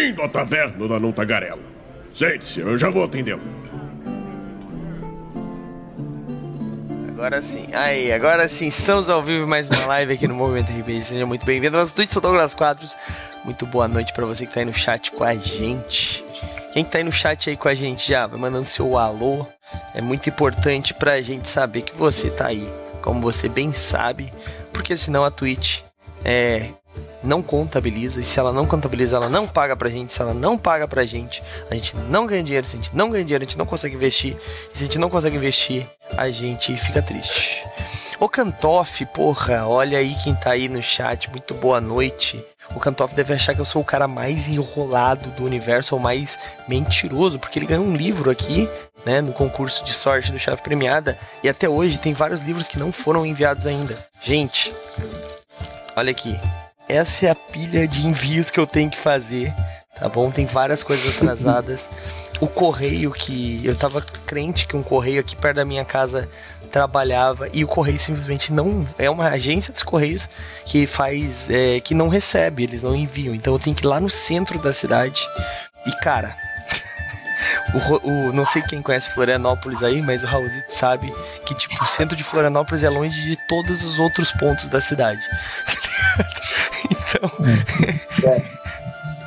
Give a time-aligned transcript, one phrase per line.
[0.00, 1.60] Bem-vindo à taverna da Não Tagarela.
[2.16, 3.42] Sente-se, eu já vou atendê-lo.
[7.06, 7.68] Agora sim.
[7.74, 11.02] Aí, agora sim, estamos ao vivo mais uma live aqui no Movimento RPG.
[11.02, 11.76] Seja muito bem-vindo.
[11.76, 12.96] Nosso tweet sou Douglas Quadros.
[13.44, 16.24] Muito boa noite para você que tá aí no chat com a gente.
[16.72, 19.46] Quem que tá aí no chat aí com a gente já, vai mandando seu alô.
[19.94, 22.66] É muito importante pra gente saber que você tá aí,
[23.02, 24.32] como você bem sabe,
[24.72, 25.82] porque senão a Twitch
[26.24, 26.70] é,
[27.22, 30.56] não contabiliza, e se ela não contabiliza, ela não paga pra gente, se ela não
[30.56, 33.46] paga pra gente, a gente não ganha dinheiro, se a gente não ganha dinheiro, a
[33.46, 34.36] gente não consegue investir,
[34.72, 37.62] se a gente não consegue investir, a gente fica triste.
[38.18, 42.44] Ô Cantoff, porra, olha aí quem tá aí no chat, muito boa noite.
[42.74, 46.38] O Cantoff deve achar que eu sou o cara mais enrolado do universo, ou mais
[46.68, 48.68] mentiroso, porque ele ganhou um livro aqui,
[49.04, 52.78] né, no concurso de sorte do Chave Premiada, e até hoje tem vários livros que
[52.78, 53.98] não foram enviados ainda.
[54.22, 54.72] Gente,
[55.96, 56.38] olha aqui,
[56.90, 59.54] essa é a pilha de envios que eu tenho que fazer,
[59.98, 60.30] tá bom?
[60.30, 61.88] Tem várias coisas atrasadas.
[62.40, 66.28] O correio que eu tava crente que um correio aqui perto da minha casa
[66.72, 70.28] trabalhava e o correio simplesmente não é uma agência dos correios
[70.64, 73.34] que faz é, que não recebe, eles não enviam.
[73.34, 75.22] Então eu tenho que ir lá no centro da cidade
[75.86, 76.36] e cara,
[78.04, 81.12] o, o, não sei quem conhece Florianópolis aí, mas o Raulzito sabe
[81.46, 85.20] que tipo o centro de Florianópolis é longe de todos os outros pontos da cidade.
[87.14, 88.30] então.
[88.30, 88.60] É.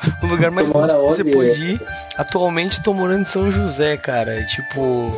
[0.22, 1.81] o lugar mais longe que você pode ir.
[2.17, 4.39] Atualmente tô morando em São José, cara.
[4.39, 5.12] É, tipo.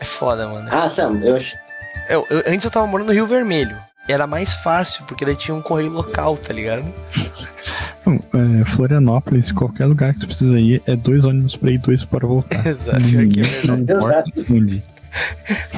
[0.00, 0.68] É foda, mano.
[0.70, 1.36] Ah, Sam, eu...
[2.08, 2.38] eu, eu.
[2.46, 3.76] Antes eu tava morando no Rio Vermelho.
[4.08, 6.84] Era mais fácil, porque daí tinha um correio local, tá ligado?
[8.06, 12.26] É, Florianópolis, qualquer lugar que tu precisa ir, é dois ônibus pra ir, dois para
[12.26, 12.64] voltar.
[12.66, 14.82] Exato, aqui é não importa onde.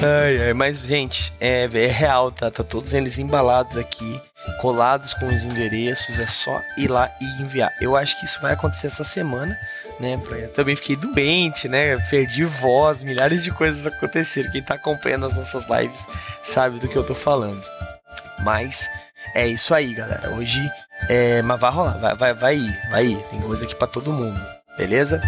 [0.01, 2.49] Ai, ai, mas, gente, é, é real, tá?
[2.49, 4.19] Tá todos eles embalados aqui,
[4.59, 7.71] colados com os endereços, é só ir lá e enviar.
[7.81, 9.57] Eu acho que isso vai acontecer essa semana,
[9.99, 10.19] né?
[10.31, 11.97] Eu também fiquei doente, né?
[12.09, 14.51] Perdi voz, milhares de coisas aconteceram.
[14.51, 16.05] Quem tá acompanhando as nossas lives
[16.43, 17.63] sabe do que eu tô falando.
[18.43, 18.89] Mas
[19.35, 20.35] é isso aí, galera.
[20.35, 20.59] Hoje
[21.09, 21.41] é.
[21.41, 23.17] Mas vai rolar, vai, vai, vai ir, vai ir.
[23.29, 24.39] Tem coisa aqui para todo mundo,
[24.77, 25.21] beleza?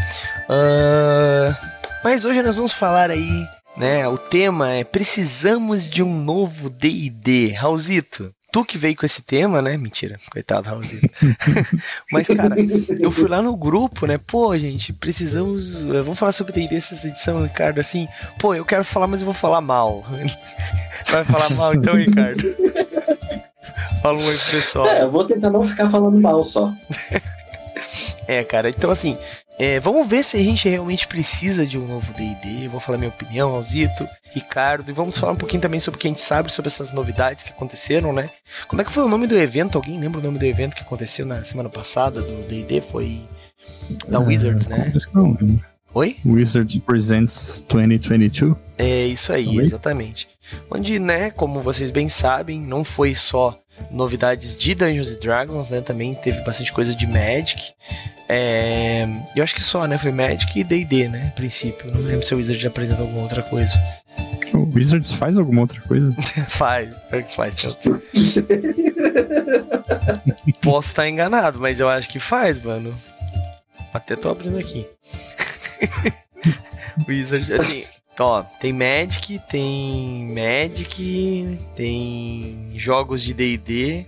[0.49, 1.55] Uh...
[2.03, 4.07] Mas hoje nós vamos falar aí né?
[4.07, 7.51] O tema é precisamos de um novo D&D.
[7.51, 9.75] Raulzito, tu que veio com esse tema, né?
[9.75, 11.09] Mentira, coitado Raulzito.
[12.09, 12.55] Mas, cara,
[13.01, 14.17] eu fui lá no grupo, né?
[14.17, 15.81] Pô, gente, precisamos.
[15.81, 17.81] Eh, vamos falar sobre D&D essa edição, Ricardo.
[17.81, 18.07] Assim,
[18.39, 20.05] pô, eu quero falar, mas eu vou falar mal.
[21.11, 22.55] Vai falar mal então, Ricardo?
[24.01, 24.87] Fala um oi pro pessoal.
[24.87, 26.72] É, eu vou tentar não ficar falando mal só.
[28.27, 29.17] é, cara, então assim,
[29.57, 32.67] é, vamos ver se a gente realmente precisa de um novo D&D.
[32.67, 36.07] Vou falar minha opinião, Alzito, Ricardo, e vamos falar um pouquinho também sobre o que
[36.07, 38.29] a gente sabe sobre essas novidades que aconteceram, né?
[38.67, 39.77] Como é que foi o nome do evento?
[39.77, 42.81] Alguém lembra o nome do evento que aconteceu na semana passada do D&D?
[42.81, 43.21] Foi
[44.07, 44.91] da uh, Wizards, né?
[45.13, 45.59] Lembro.
[45.93, 46.17] Oi?
[46.25, 48.57] Wizards Presents 2022.
[48.77, 50.27] É isso aí, exatamente.
[50.69, 53.57] Onde, né, como vocês bem sabem, não foi só
[53.91, 55.81] novidades de Dungeons Dragons, né?
[55.81, 57.73] Também teve bastante coisa de Magic.
[58.27, 59.07] É...
[59.35, 59.97] Eu acho que só, né?
[59.97, 61.27] Foi Magic e D&D, né?
[61.27, 61.91] A princípio.
[61.91, 63.73] Não lembro se o Wizard já apresentou alguma outra coisa.
[64.53, 66.15] O Wizards faz alguma outra coisa?
[66.47, 66.89] faz,
[67.35, 67.55] faz.
[67.57, 67.75] Então.
[70.61, 72.95] Posso estar enganado, mas eu acho que faz, mano.
[73.93, 74.85] Até tô abrindo aqui.
[77.07, 77.85] Wizard, assim,
[78.23, 84.05] ó, tem Magic, tem Magic, tem jogos de D&D.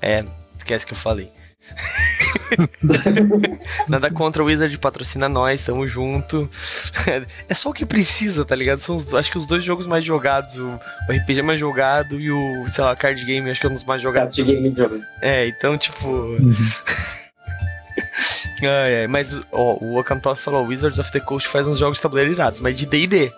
[0.00, 0.24] É,
[0.56, 1.30] esquece que eu falei.
[3.88, 6.50] Nada contra o Wizard, patrocina nós, tamo junto.
[7.48, 8.80] É só o que precisa, tá ligado?
[8.80, 12.30] São os, acho que os dois jogos mais jogados, o, o RPG mais jogado e
[12.30, 14.36] o, sei lá, card game, acho que é um dos mais jogados.
[14.36, 15.04] Card game jogado.
[15.20, 16.36] É, então, tipo.
[18.66, 19.04] Uhum.
[19.04, 22.60] ah, mas ó, o Okantoff falou: Wizards of the Coast faz uns jogos tabuleiro irados,
[22.60, 23.32] mas de DD.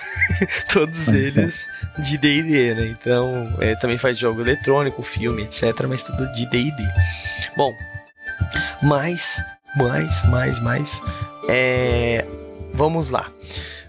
[0.72, 1.66] Todos eles
[1.98, 2.86] de DD, né?
[2.86, 5.86] Então, é, também faz jogo eletrônico, filme, etc.
[5.88, 6.82] Mas tudo de DD.
[7.56, 7.72] Bom,
[8.82, 9.42] mais,
[9.76, 11.02] mais, mais, mais.
[11.48, 12.24] É,
[12.72, 13.30] vamos lá.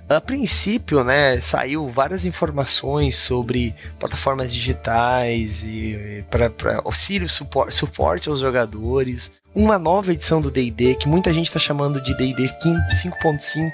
[0.08, 6.52] A princípio, né, saiu várias informações sobre plataformas digitais e para
[6.84, 9.32] auxílio, suporte, suporte aos jogadores.
[9.56, 13.72] Uma nova edição do D&D que muita gente está chamando de D&D 5.5,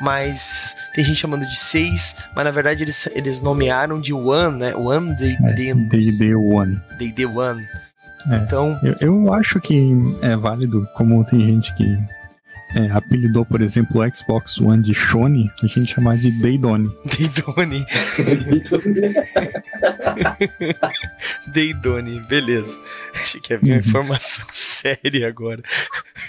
[0.00, 4.74] mas tem gente chamando de 6, mas na verdade eles, eles nomearam de One, né?
[4.74, 5.74] One D&D.
[5.74, 6.80] D&D One.
[6.98, 7.62] D&D One.
[8.30, 11.98] É, então, eu, eu acho que é válido, como tem gente que
[12.74, 16.90] é, apelidou, por exemplo, o Xbox One de Shone, a gente chamar de Deidone.
[17.04, 17.86] Deidone.
[21.52, 22.78] Deidone, beleza.
[23.14, 25.62] Achei que havia uma informação séria agora.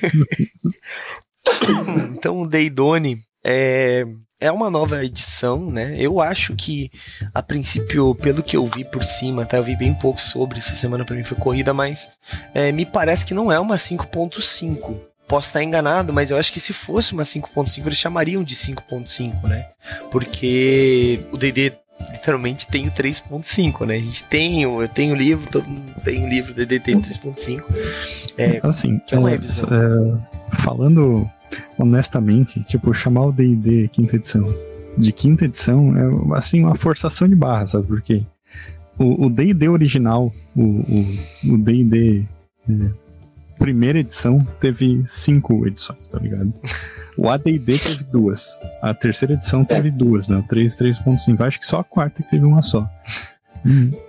[2.16, 4.04] então o Deidone é,
[4.40, 5.96] é uma nova edição, né?
[6.00, 6.92] Eu acho que,
[7.34, 9.58] a princípio, pelo que eu vi por cima, tá?
[9.58, 12.10] Eu vi bem pouco sobre essa semana para mim foi corrida, mas
[12.54, 15.11] é, me parece que não é uma 5.5.
[15.32, 19.44] Posso estar enganado, mas eu acho que se fosse uma 5.5, eles chamariam de 5.5,
[19.48, 19.66] né?
[20.12, 21.72] Porque o D&D
[22.12, 23.96] literalmente tem o 3.5, né?
[23.96, 27.64] A gente tem, eu tenho o livro, todo mundo tem o livro DDT 3.5.
[28.38, 29.70] É, assim, que é uma é, revisão.
[29.72, 31.30] É, falando
[31.78, 34.54] honestamente, tipo, chamar o D&D quinta edição
[34.98, 37.88] de quinta edição é, assim, uma forçação de barra, sabe?
[37.88, 38.22] Porque
[39.00, 42.26] o D&D original, o D&D
[42.70, 42.74] é,
[43.62, 46.52] primeira edição teve cinco edições, tá ligado?
[47.16, 48.60] O AD&D teve duas.
[48.82, 49.92] A terceira edição teve é.
[49.92, 50.38] duas, né?
[50.38, 51.42] O 3, 3.5.
[51.42, 52.90] Acho que só a quarta teve uma só.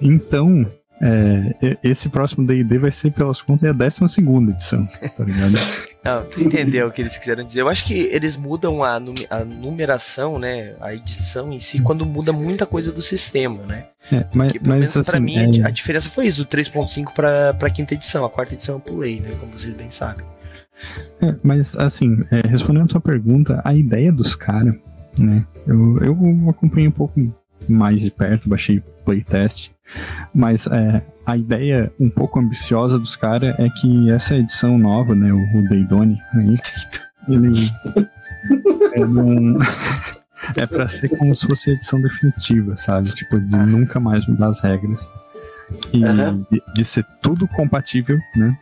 [0.01, 0.67] Então,
[1.03, 4.05] é, esse próximo D&D vai ser, pelas contas, a 12
[4.51, 5.55] edição, tá ligado?
[6.05, 7.61] Não, tu entendeu o que eles quiseram dizer.
[7.61, 12.33] Eu acho que eles mudam a, a numeração, né, a edição em si, quando muda
[12.33, 13.87] muita coisa do sistema, né?
[14.11, 15.67] É, mas, Porque, mas assim, pra mim, é...
[15.67, 18.25] a diferença foi isso, do 3.5 pra, pra quinta edição.
[18.25, 20.25] A quarta edição eu pulei, né, como vocês bem sabem.
[21.21, 24.75] É, mas, assim, é, respondendo a tua pergunta, a ideia dos caras,
[25.19, 27.21] né, eu, eu acompanhei um pouco
[27.69, 29.71] mais de perto, baixei playtest.
[30.35, 35.33] Mas é, a ideia um pouco ambiciosa dos caras é que essa edição nova, né,
[35.33, 36.59] o, o Deidone, aí,
[37.29, 37.71] ele
[38.95, 39.59] é, um,
[40.57, 43.13] é pra ser como se fosse a edição definitiva, sabe?
[43.13, 45.13] Tipo, de nunca mais mudar as regras.
[45.93, 46.45] E uhum.
[46.51, 48.57] de, de, ser tudo compatível, né?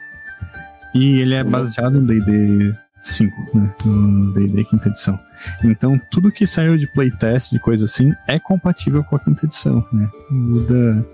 [0.95, 3.75] E ele é baseado no D&D 5, né?
[3.85, 5.19] No D&D quinta edição.
[5.65, 9.87] Então, tudo que saiu de playtest, de coisa assim, é compatível com a quinta edição,
[9.93, 10.09] né?
[10.31, 11.07] Muda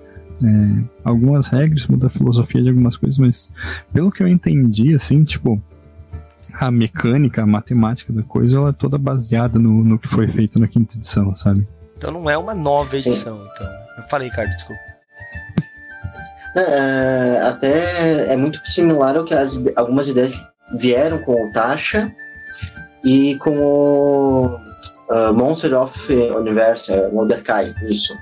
[0.43, 3.52] é, algumas regras, muda a filosofia de algumas coisas, mas
[3.93, 5.61] pelo que eu entendi, assim, tipo,
[6.52, 10.61] a mecânica, a matemática da coisa, ela é toda baseada no, no que foi feito
[10.61, 11.67] na quinta edição, sabe?
[11.96, 13.49] Então não é uma nova edição, Sim.
[13.55, 13.67] então.
[13.99, 14.81] Eu falei, Ricardo, desculpa.
[16.55, 20.43] É, até é muito similar ao que as, algumas ideias
[20.75, 22.14] vieram com o Tasha
[23.06, 24.47] e com o
[25.08, 28.19] uh, Monster of Universe, é, Mordecai, isso.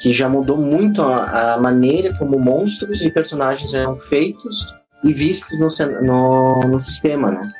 [0.00, 4.66] Que já mudou muito a, a, maneira como monstros e personagens eram feitos
[5.04, 5.68] e vistos no,
[6.02, 7.52] no, no sistema, né?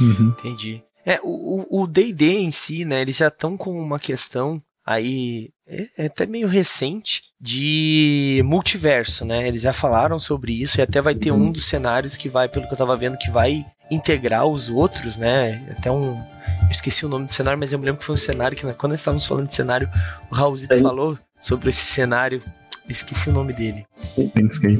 [0.00, 0.34] Uhum.
[0.36, 0.82] Entendi.
[1.06, 6.06] É, o D&D em si, né, eles já estão com uma questão aí é, é,
[6.06, 9.46] até meio recente de multiverso, né?
[9.46, 12.66] Eles já falaram sobre isso e até vai ter um dos cenários que vai, pelo
[12.66, 15.62] que eu tava vendo, que vai integrar os outros, né?
[15.76, 16.16] Até um.
[16.62, 18.64] Eu esqueci o nome do cenário, mas eu me lembro que foi um cenário que,
[18.64, 19.88] né, quando nós estávamos falando de cenário,
[20.30, 20.80] o Raulzito Aí.
[20.80, 22.42] falou sobre esse cenário.
[22.86, 23.86] Eu esqueci o nome dele.
[24.32, 24.78] Planescape.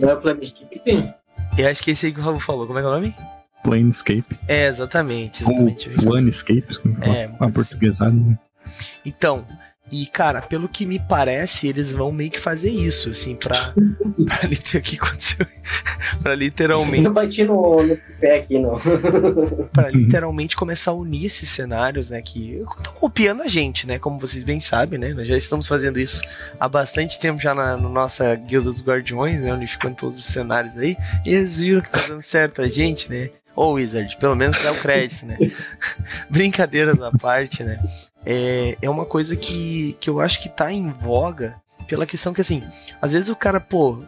[1.59, 2.67] Eu acho que é esse aí que o Raul falou.
[2.67, 3.15] Como é que é o nome?
[3.63, 4.39] Planescape.
[4.49, 5.43] É, exatamente.
[5.43, 5.91] exatamente.
[5.91, 8.13] Planescape, é, a portuguesada.
[8.13, 8.39] Né?
[9.05, 9.45] Então,
[9.91, 13.75] e, cara, pelo que me parece, eles vão meio que fazer isso, assim, pra.
[14.25, 14.81] pra liter...
[14.83, 15.47] que aconteceu?
[16.23, 17.03] pra literalmente.
[17.03, 18.79] Não bati no, no pé aqui, não.
[19.73, 22.23] pra literalmente começar a unir esses cenários, né?
[22.23, 23.99] Que estão copiando a gente, né?
[23.99, 25.13] Como vocês bem sabem, né?
[25.13, 26.23] Nós já estamos fazendo isso
[26.59, 29.53] há bastante tempo já na, na nossa Guilda dos Guardiões, né?
[29.53, 30.97] Unificando todos os cenários aí.
[31.25, 33.31] E eles viram que tá dando certo a gente, né?
[33.57, 35.37] Ou Wizard, pelo menos dá o crédito, né?
[36.31, 37.79] Brincadeiras à parte, né?
[38.25, 41.57] É, é uma coisa que, que eu acho que tá em voga
[41.89, 42.63] pela questão que, assim,
[43.01, 44.03] às vezes o cara, pô.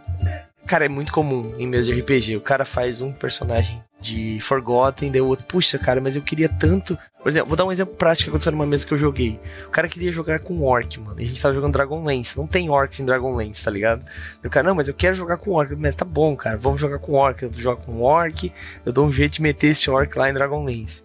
[0.66, 2.36] Cara, é muito comum em mesa de RPG.
[2.36, 6.48] O cara faz um personagem de Forgotten, daí o outro, puxa, cara, mas eu queria
[6.48, 6.98] tanto.
[7.22, 9.40] Por exemplo, vou dar um exemplo prático que aconteceu numa mesa que eu joguei.
[9.66, 11.20] O cara queria jogar com Orc, mano.
[11.20, 12.36] E a gente tava jogando Dragonlance.
[12.36, 14.04] Não tem Orcs em Dragonlance, tá ligado?
[14.42, 15.74] E o cara, não, mas eu quero jogar com Orc.
[15.76, 17.42] Mas tá bom, cara, vamos jogar com Orc.
[17.42, 18.52] Eu jogo com Orc,
[18.84, 21.02] eu dou um jeito de meter esse Orc lá em Dragonlance.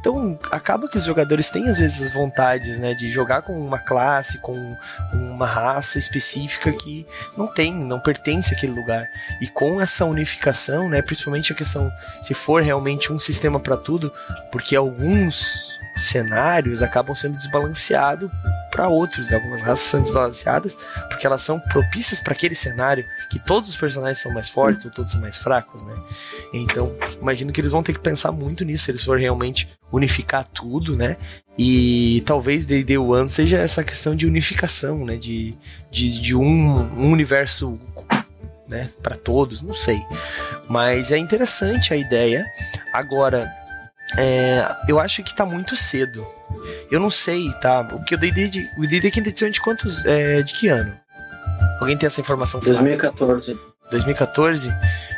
[0.00, 3.78] Então, acaba que os jogadores têm às vezes as vontades, né, de jogar com uma
[3.78, 4.54] classe, com
[5.12, 9.04] uma raça específica que não tem, não pertence àquele lugar.
[9.40, 11.90] E com essa unificação, né, principalmente a questão
[12.22, 14.12] se for realmente um sistema para tudo,
[14.50, 18.30] porque alguns cenários acabam sendo desbalanceados
[18.70, 19.36] para outros, né?
[19.36, 20.76] algumas raças são desbalanceadas
[21.08, 24.90] porque elas são propícias para aquele cenário, que todos os personagens são mais fortes ou
[24.90, 25.94] todos são mais fracos, né?
[26.52, 30.44] Então, imagino que eles vão ter que pensar muito nisso se eles forem realmente unificar
[30.44, 31.16] tudo, né?
[31.58, 35.16] E talvez D&D One seja essa questão de unificação, né?
[35.16, 35.56] De,
[35.90, 37.78] de, de um, um universo
[38.68, 40.00] né, para todos, não sei.
[40.68, 42.44] Mas é interessante a ideia.
[42.92, 43.50] Agora,
[44.16, 46.26] é, eu acho que tá muito cedo.
[46.90, 47.84] Eu não sei, tá?
[47.84, 50.92] Porque o D&D, o D&D quinta edição é de quantos, é, de que ano?
[51.80, 52.60] Alguém tem essa informação?
[52.60, 53.58] 2014.
[53.90, 54.70] 2014?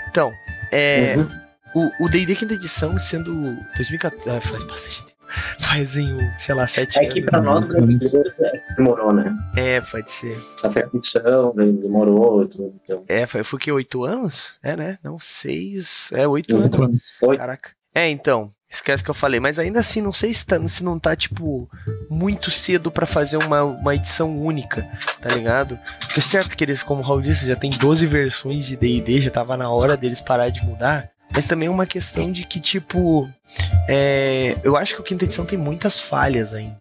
[0.08, 0.32] Então,
[0.72, 1.16] é,
[1.74, 1.90] uhum.
[2.00, 3.32] o D&D quinta edição sendo
[3.76, 5.20] 2014, ah, faz bastante tempo.
[5.58, 7.14] Fazem, sei lá, sete É anos.
[7.14, 9.36] que pra nós brasileiros é, demorou, né?
[9.56, 10.38] É, pode ser.
[10.62, 12.46] Até a edição demorou.
[12.46, 13.04] Tudo, então.
[13.08, 14.56] É, foi, foi que oito anos?
[14.62, 14.98] É, né?
[15.02, 16.10] Não, seis.
[16.12, 16.80] É, oito anos.
[16.80, 17.02] anos.
[17.36, 17.70] Caraca.
[17.94, 18.50] É, então.
[18.72, 21.68] Esquece que eu falei, mas ainda assim, não sei se, tá, se não tá, tipo,
[22.08, 24.88] muito cedo pra fazer uma, uma edição única,
[25.20, 25.76] tá ligado?
[26.16, 29.30] É certo que eles, como o Raul disse, já tem 12 versões de D&D, já
[29.32, 33.28] tava na hora deles parar de mudar, mas também uma questão de que, tipo,
[33.88, 36.76] é, eu acho que o quinta edição tem muitas falhas ainda.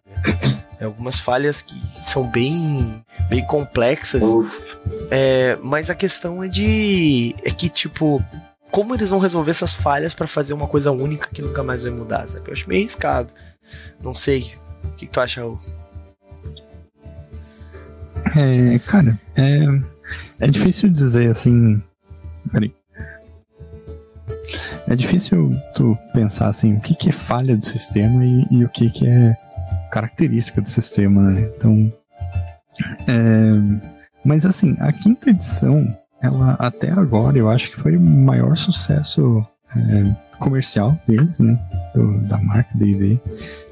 [0.78, 4.22] É, algumas falhas que são bem, bem complexas,
[5.10, 7.34] é, mas a questão é de.
[7.44, 8.22] É que, tipo,
[8.70, 11.92] como eles vão resolver essas falhas pra fazer uma coisa única que nunca mais vai
[11.92, 12.48] mudar, sabe?
[12.48, 13.32] Eu acho meio arriscado.
[14.02, 14.54] Não sei.
[14.84, 15.60] O que, que tu acha, Raul?
[18.36, 19.64] É, cara, é,
[20.38, 21.82] é difícil dizer assim.
[22.50, 22.79] Peraí.
[24.88, 28.68] É difícil tu pensar assim, o que, que é falha do sistema e, e o
[28.68, 29.36] que, que é
[29.90, 31.48] característica do sistema, né?
[31.56, 31.92] Então.
[33.08, 33.78] é,
[34.24, 35.86] mas assim, a quinta edição,
[36.22, 39.44] ela até agora eu acho que foi o maior sucesso
[39.76, 40.04] é,
[40.38, 41.58] comercial deles, né?
[41.94, 43.18] do- da marca D&D.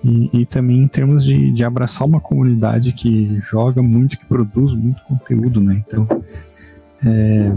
[0.04, 4.74] E, e também em termos de, de abraçar uma comunidade que joga muito, que produz
[4.74, 5.82] muito conteúdo, né?
[5.86, 6.06] Então,
[7.04, 7.52] é,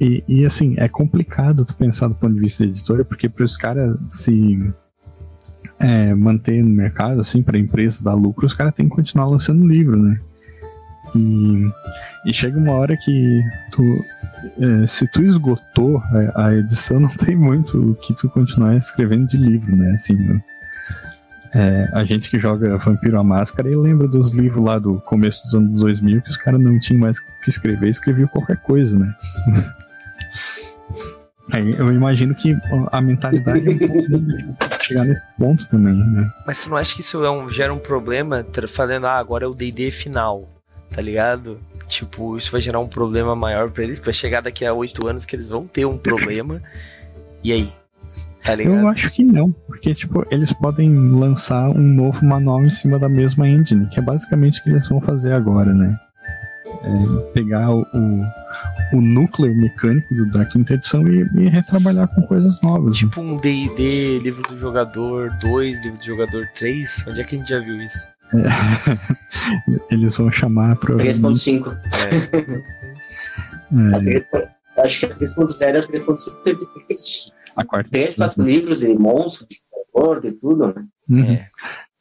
[0.00, 3.44] e, e, assim, é complicado tu pensar do ponto de vista da editora, porque para
[3.44, 4.72] os caras se
[5.78, 9.26] é, manter no mercado, assim, para a empresa dar lucro, os caras têm que continuar
[9.26, 10.18] lançando livro, né?
[11.16, 11.68] E,
[12.26, 13.82] e chega uma hora que tu,
[14.60, 15.98] é, se tu esgotou
[16.34, 19.92] a, a edição, não tem muito o que tu continuar escrevendo de livro, né?
[19.92, 20.42] Assim, né?
[21.54, 25.44] É, a gente que joga Vampiro à Máscara e lembra dos livros lá do começo
[25.44, 28.98] dos anos 2000 que os caras não tinham mais o que escrever, escreviam qualquer coisa,
[28.98, 29.14] né?
[31.50, 32.54] Aí eu imagino que
[32.92, 36.30] a mentalidade é um pouco chegar nesse ponto também, né?
[36.46, 39.48] Mas você não acha que isso é um- gera um problema falando, ah, agora é
[39.48, 40.46] o DD final,
[40.94, 41.58] tá ligado?
[41.88, 45.06] Tipo, isso vai gerar um problema maior pra eles, que vai chegar daqui a oito
[45.08, 46.60] anos que eles vão ter um problema.
[47.42, 47.72] E aí?
[48.44, 48.76] Tá ligado?
[48.76, 53.08] Eu acho que não, porque tipo, eles podem lançar um novo manual em cima da
[53.08, 55.98] mesma engine, que é basicamente o que eles vão fazer agora, né?
[56.84, 58.24] É, pegar o, o,
[58.92, 62.96] o núcleo mecânico do- da quinta edição e, e retrabalhar com coisas novas.
[62.96, 67.38] Tipo um D&D, livro do jogador 2, livro do jogador 3, onde é que a
[67.38, 68.06] gente já viu isso?
[69.90, 71.20] Eles vão chamar provavelmente.
[71.20, 71.78] 3.5.
[71.92, 72.08] É.
[74.38, 76.58] é, Acho que a 3.0 é a 3.5 teve
[77.56, 79.56] a quarta três, quatro livros de monstros, de
[79.92, 80.84] terror, de tudo, né?
[81.08, 81.32] Uhum.
[81.32, 81.48] É.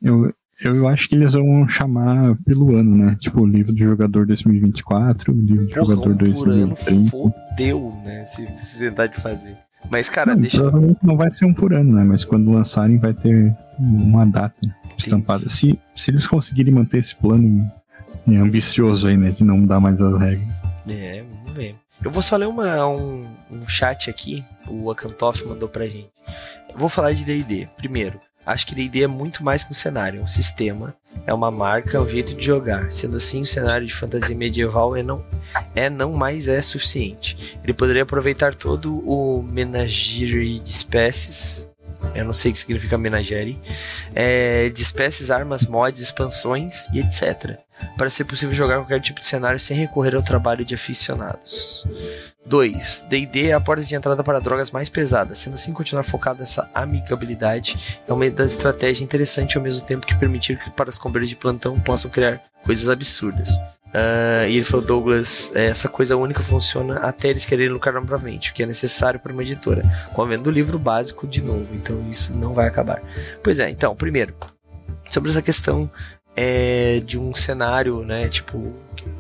[0.02, 3.16] Eu, eu acho que eles vão chamar pelo ano, né?
[3.20, 7.10] Tipo, o livro do jogador 2024, o livro do Porra, jogador um por ano 2030.
[7.12, 8.26] fodeu, né?
[8.26, 9.56] Se tentar de fazer.
[9.90, 10.58] Mas, cara, Não, deixa.
[10.58, 12.04] Provavelmente não vai ser um por ano, né?
[12.04, 14.56] Mas quando lançarem vai ter uma data
[14.98, 15.48] estampada.
[15.48, 17.72] Se, se eles conseguirem manter esse plano
[18.28, 19.32] é, ambicioso aí, né?
[19.32, 20.62] De não mudar mais as regras.
[20.88, 21.76] É, vamos ver.
[22.04, 26.10] Eu vou só ler uma, um, um chat aqui, o Akantoff mandou pra gente.
[26.72, 27.68] Eu vou falar de D&D.
[27.78, 31.52] Primeiro, acho que D&D é muito mais que um cenário, é um sistema, é uma
[31.52, 32.92] marca, é um jeito de jogar.
[32.94, 35.24] Sendo assim, o cenário de fantasia medieval é não,
[35.76, 37.60] é não mais é suficiente.
[37.64, 41.70] Ele poderia aproveitar todo o menagerie de espécies,
[42.16, 43.60] eu não sei o que significa menagerie,
[44.16, 47.67] é, de espécies, armas, mods, expansões e etc
[47.98, 51.86] para ser possível jogar qualquer tipo de cenário sem recorrer ao trabalho de aficionados.
[52.46, 53.06] 2.
[53.10, 56.70] D&D é a porta de entrada para drogas mais pesadas, sendo assim continuar focado nessa
[56.74, 61.30] amigabilidade é uma das estratégias interessantes ao mesmo tempo que permitir que para os companheiros
[61.30, 63.50] de plantão possam criar coisas absurdas.
[63.94, 68.52] Ah, e ele falou, Douglas, é, essa coisa única funciona até eles quererem lucrar novamente,
[68.52, 69.82] o que é necessário para uma editora,
[70.14, 73.02] com a venda do livro básico de novo, então isso não vai acabar.
[73.44, 74.36] Pois é, então, primeiro,
[75.10, 75.90] sobre essa questão
[76.38, 78.30] é, de um cenário, né?
[78.30, 78.72] Tipo,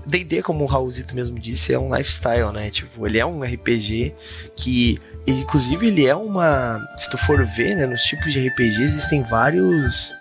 [0.05, 2.69] D&D, como o Raulzito mesmo disse, é um lifestyle, né?
[2.69, 4.13] Tipo, ele é um RPG
[4.55, 6.79] que, inclusive, ele é uma...
[6.95, 7.87] Se tu for ver, né?
[7.87, 10.13] Nos tipos de RPG existem vários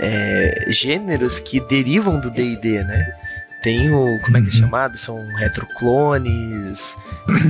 [0.00, 3.14] é, gêneros que derivam do D&D, né?
[3.62, 4.20] Tem o...
[4.24, 4.58] Como é que é Uhum.
[4.58, 4.98] chamado?
[4.98, 6.96] São retroclones,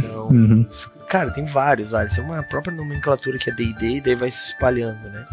[0.02, 0.28] são...
[0.28, 0.66] Uhum.
[1.08, 2.14] Cara, tem vários, vários.
[2.14, 5.24] Tem uma própria nomenclatura que é D&D e daí vai se espalhando, né?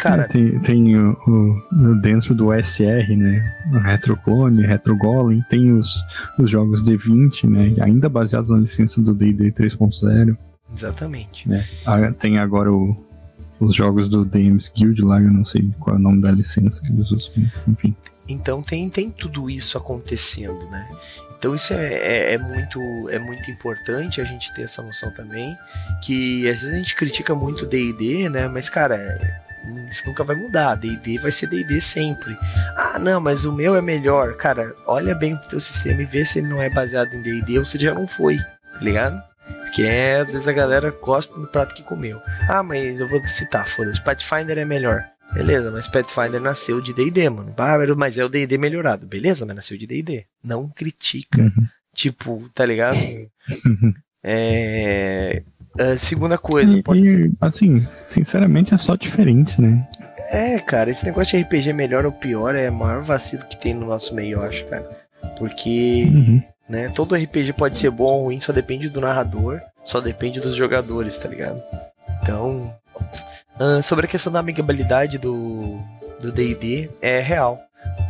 [0.00, 3.42] Cara, tem tem o, o- dentro do SR, né?
[3.82, 6.04] Retroclone, Retrogolem, tem os,
[6.38, 7.74] os jogos D20, né?
[7.84, 10.36] Ainda baseados na licença do D&D 3.0.
[10.74, 11.48] exatamente.
[11.48, 11.66] né?
[11.86, 12.96] Ah, Tem agora o
[13.60, 16.80] os jogos do DMs Guild lá, eu não sei qual é o nome da licença
[16.80, 17.94] que eles usam, enfim.
[18.26, 20.88] Então tem, tem tudo isso acontecendo, né?
[21.38, 22.80] Então isso é, é, é, muito,
[23.10, 25.54] é muito importante a gente ter essa noção também,
[26.02, 28.48] que às vezes a gente critica muito D&D, né?
[28.48, 28.96] Mas, cara,
[29.88, 30.74] isso nunca vai mudar.
[30.74, 32.36] D&D vai ser D&D sempre.
[32.76, 34.36] Ah, não, mas o meu é melhor.
[34.36, 37.58] Cara, olha bem o teu sistema e vê se ele não é baseado em D&D
[37.58, 39.22] ou se ele já não foi, tá ligado?
[39.62, 42.20] Porque é, às vezes a galera gosta do prato que comeu.
[42.48, 45.04] Ah, mas eu vou citar, foda-se, Pathfinder é melhor.
[45.32, 47.54] Beleza, mas Pathfinder nasceu de D&D, mano.
[47.56, 49.06] Ah, mas é o D&D melhorado.
[49.06, 50.26] Beleza, mas nasceu de D&D.
[50.42, 51.40] Não critica.
[51.40, 51.66] Uhum.
[51.94, 52.96] Tipo, tá ligado?
[54.22, 55.42] É...
[55.78, 56.72] A segunda coisa.
[56.72, 57.00] E, pode...
[57.00, 59.86] e, assim, sinceramente é só diferente, né?
[60.30, 63.74] É, cara, esse negócio de RPG melhor ou pior é o maior vacilo que tem
[63.74, 64.88] no nosso meio, eu acho, cara.
[65.38, 66.42] Porque, uhum.
[66.68, 70.54] né, todo RPG pode ser bom ou ruim, só depende do narrador, só depende dos
[70.54, 71.60] jogadores, tá ligado?
[72.22, 72.72] Então,
[73.58, 75.80] uh, sobre a questão da amigabilidade do
[76.20, 77.58] do D&D, é real.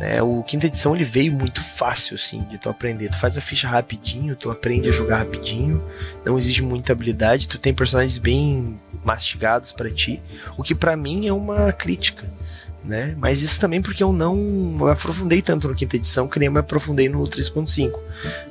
[0.01, 3.09] É, o quinta edição ele veio muito fácil assim de tu aprender.
[3.09, 5.81] Tu faz a ficha rapidinho, tu aprende a jogar rapidinho,
[6.25, 10.19] não exige muita habilidade, tu tem personagens bem mastigados para ti,
[10.57, 12.27] o que para mim é uma crítica,
[12.83, 13.15] né?
[13.17, 16.51] Mas isso também porque eu não me aprofundei tanto no quinta edição que nem eu
[16.51, 17.91] me aprofundei no 3.5.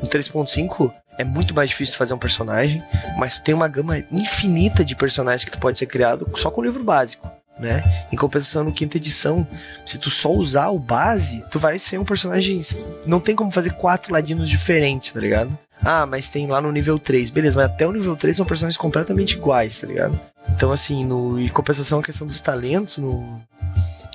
[0.01, 2.81] No 3.5 é muito mais difícil fazer um personagem,
[3.19, 6.61] mas tu tem uma gama infinita de personagens que tu pode ser criado só com
[6.61, 8.07] o livro básico né?
[8.11, 9.47] Em compensação, no quinta edição,
[9.87, 12.61] se tu só usar o base, tu vai ser um personagem.
[13.07, 15.57] Não tem como fazer quatro ladinos diferentes, tá ligado?
[15.83, 17.31] Ah, mas tem lá no nível 3.
[17.31, 20.19] Beleza, mas até o nível 3 são personagens completamente iguais, tá ligado?
[20.49, 23.41] Então, assim, no, em compensação, a questão dos talentos no,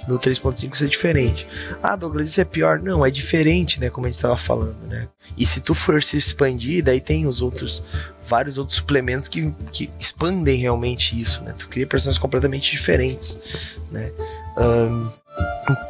[0.07, 1.47] no 3.5 isso é diferente.
[1.81, 2.79] Ah, Douglas, isso é pior.
[2.79, 3.89] Não, é diferente, né?
[3.89, 5.07] Como a gente tava falando, né?
[5.37, 7.83] E se tu for se expandir, daí tem os outros
[8.27, 11.53] vários outros suplementos que, que expandem realmente isso, né?
[11.57, 13.39] Tu cria personagens completamente diferentes,
[13.91, 14.11] né?
[14.57, 15.09] Um,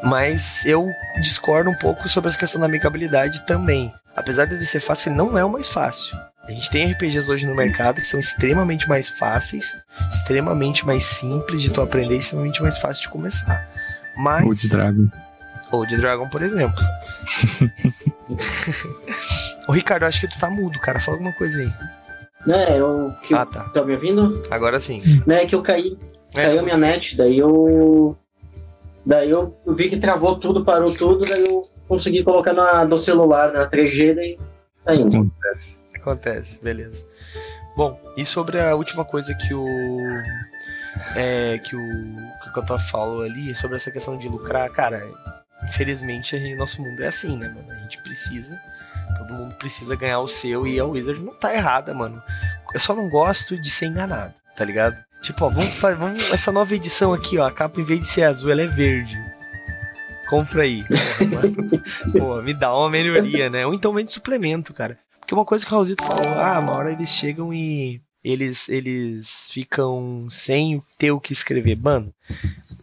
[0.04, 0.88] mas eu
[1.22, 3.92] discordo um pouco sobre essa questão da amigabilidade também.
[4.16, 6.18] Apesar de ser fácil, não é o mais fácil.
[6.48, 9.76] A gente tem RPGs hoje no mercado que são extremamente mais fáceis,
[10.10, 13.68] extremamente mais simples de tu aprender e extremamente mais fácil de começar.
[14.16, 14.46] Mas...
[14.46, 15.10] Ou de Dragon.
[15.72, 16.84] Ou de Dragon, por exemplo.
[19.68, 21.00] Ô Ricardo, acho que tu tá mudo, cara.
[21.00, 21.72] Fala alguma coisa aí.
[22.46, 23.12] Né, eu.
[23.24, 23.64] Que, ah, tá.
[23.64, 24.44] Tá me ouvindo?
[24.52, 25.02] Agora sim.
[25.26, 25.98] Né, que eu caí.
[26.36, 26.44] É.
[26.44, 28.16] Caiu a minha net, daí eu.
[29.06, 33.52] Daí eu vi que travou tudo, parou tudo, daí eu consegui colocar na, no celular,
[33.52, 34.40] na 3G, daí
[34.84, 35.18] tá indo.
[35.18, 35.80] Acontece.
[35.96, 37.08] Acontece, beleza.
[37.76, 39.66] Bom, e sobre a última coisa que o.
[41.16, 41.80] É, que o
[42.44, 45.06] que o Cotó falou ali sobre essa questão de lucrar, cara,
[45.68, 47.70] infelizmente gente, nosso mundo é assim, né, mano?
[47.70, 48.58] A gente precisa
[49.18, 52.22] Todo mundo precisa ganhar o seu e a Wizard não tá errada, mano.
[52.74, 54.98] Eu só não gosto de ser enganado, tá ligado?
[55.22, 57.48] Tipo, ó, vamos fazer vamos, essa nova edição aqui, ó.
[57.48, 59.18] A capa em vez de ser azul, ela é verde.
[60.30, 60.84] Compra aí.
[62.18, 63.66] Pô, me dá uma melhoria, né?
[63.66, 65.00] Ou então vende suplemento, cara.
[65.20, 69.50] Porque uma coisa que o Raulzito falou, ah, uma hora eles chegam e eles, eles
[69.52, 71.76] ficam sem ter o que escrever.
[71.76, 72.14] Mano,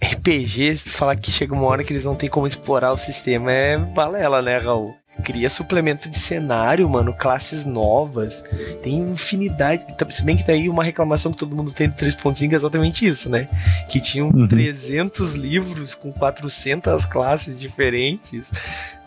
[0.03, 3.77] RPG, falar que chega uma hora que eles não tem como explorar o sistema é
[3.77, 4.97] balela, né, Raul?
[5.23, 8.45] Cria suplemento de cenário, mano, classes novas.
[8.83, 9.85] Tem infinidade.
[9.97, 13.07] Tá, se bem que daí uma reclamação que todo mundo tem do 3.5 é exatamente
[13.07, 13.49] isso, né?
[13.89, 14.47] Que tinham uhum.
[14.47, 18.51] 300 livros com 400 classes diferentes.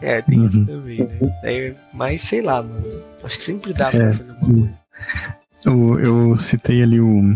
[0.02, 0.48] É, tem uhum.
[0.48, 1.34] isso também, né?
[1.44, 2.84] É, mas sei lá, mano.
[3.24, 4.14] Acho que sempre dá pra é.
[4.14, 4.74] fazer alguma coisa.
[5.66, 7.36] Eu, eu citei ali o,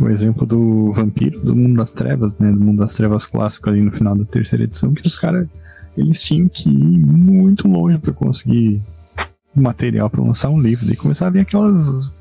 [0.00, 2.50] o exemplo do vampiro, do mundo das trevas, né?
[2.50, 5.46] Do mundo das trevas clássico ali no final da terceira edição, que os caras
[5.96, 8.82] eles tinham que ir muito longe para conseguir
[9.54, 10.86] material para lançar um livro.
[10.86, 12.12] Daí começava a vir aquelas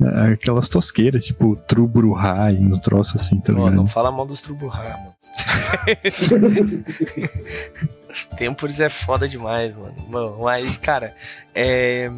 [0.00, 3.74] é, aquelas tosqueiras, tipo Trubruhai, no troço assim, tá ligado?
[3.74, 5.14] Não fala mal dos Trubruhai, mano.
[8.36, 9.94] Tempos é foda demais, mano.
[10.08, 11.14] Bom, mas, cara,
[11.54, 12.10] é.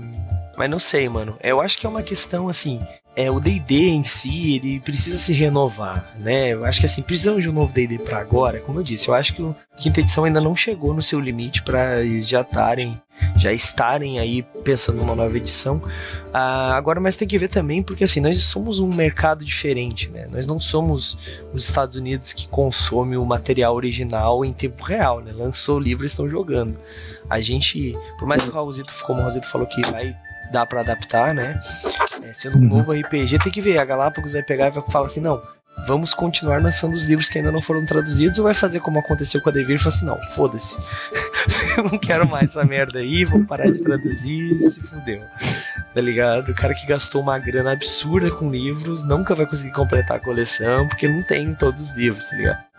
[0.56, 1.36] Mas não sei, mano.
[1.42, 2.80] Eu acho que é uma questão assim
[3.16, 6.50] é, o D&D em si, ele precisa se renovar, né?
[6.50, 9.14] Eu acho que assim, precisamos de um novo D&D para agora, como eu disse, eu
[9.14, 13.00] acho que a quinta edição ainda não chegou no seu limite para eles já estarem
[13.36, 15.82] já estarem aí pensando numa nova edição.
[16.32, 20.26] Ah, agora, mas tem que ver também, porque assim, nós somos um mercado diferente, né?
[20.30, 21.18] Nós não somos
[21.52, 25.32] os Estados Unidos que consomem o material original em tempo real, né?
[25.32, 26.78] Lançou o livro e estão jogando.
[27.28, 30.16] A gente, por mais que o Raulzito, como o Raulzito falou que vai
[30.50, 31.60] dar para adaptar, né?
[32.22, 32.68] É, sendo um uhum.
[32.68, 33.78] novo RPG, tem que ver.
[33.78, 35.40] A Galápagos vai pegar e vai falar assim: não,
[35.86, 39.40] vamos continuar lançando os livros que ainda não foram traduzidos ou vai fazer como aconteceu
[39.40, 40.76] com a Devir e falar assim: não, foda-se.
[41.76, 45.22] eu não quero mais essa merda aí, vou parar de traduzir, se fudeu.
[45.94, 46.50] tá ligado?
[46.50, 50.88] O cara que gastou uma grana absurda com livros nunca vai conseguir completar a coleção
[50.88, 52.70] porque não tem todos os livros, tá ligado?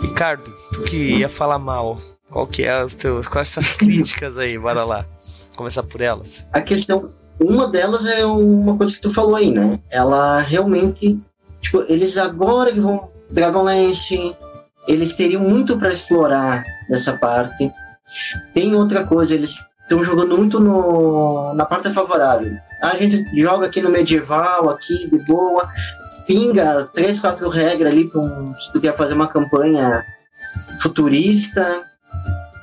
[0.00, 1.98] Ricardo, tu que ia falar mal,
[2.30, 4.58] qual que é as teus, quais as críticas aí?
[4.58, 5.04] Bora lá.
[5.58, 6.46] Começar por elas.
[6.52, 9.80] A questão, uma delas é uma coisa que tu falou aí, né?
[9.90, 11.20] Ela realmente,
[11.60, 14.36] tipo, eles agora que vão Dragonlance,
[14.86, 17.72] eles teriam muito para explorar nessa parte.
[18.54, 22.56] Tem outra coisa, eles estão jogando muito no, na parte favorável.
[22.80, 25.68] A gente joga aqui no medieval, aqui de boa,
[26.24, 30.04] pinga três, quatro regras ali para um, se tu quer fazer uma campanha
[30.80, 31.82] futurista,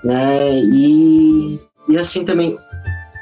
[0.02, 0.56] né?
[0.60, 2.58] E, e assim também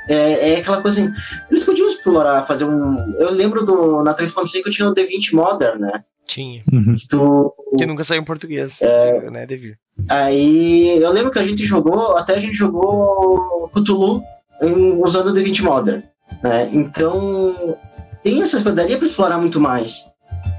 [0.09, 1.13] é, é aquela coisa assim,
[1.49, 2.97] eles podiam explorar, fazer um.
[3.19, 6.03] Eu lembro do na 3.5 tinha o D20 Modern, né?
[6.25, 6.63] Tinha.
[6.71, 6.95] Uhum.
[6.95, 9.77] Que, tu, que nunca saiu em português, é, né, Devir?
[10.09, 14.21] Aí eu lembro que a gente jogou, até a gente jogou Cthulhu
[14.61, 16.03] em, usando o D20 Modern.
[16.41, 16.69] Né?
[16.71, 17.77] Então
[18.23, 20.09] tem essas coisas, daria para explorar muito mais.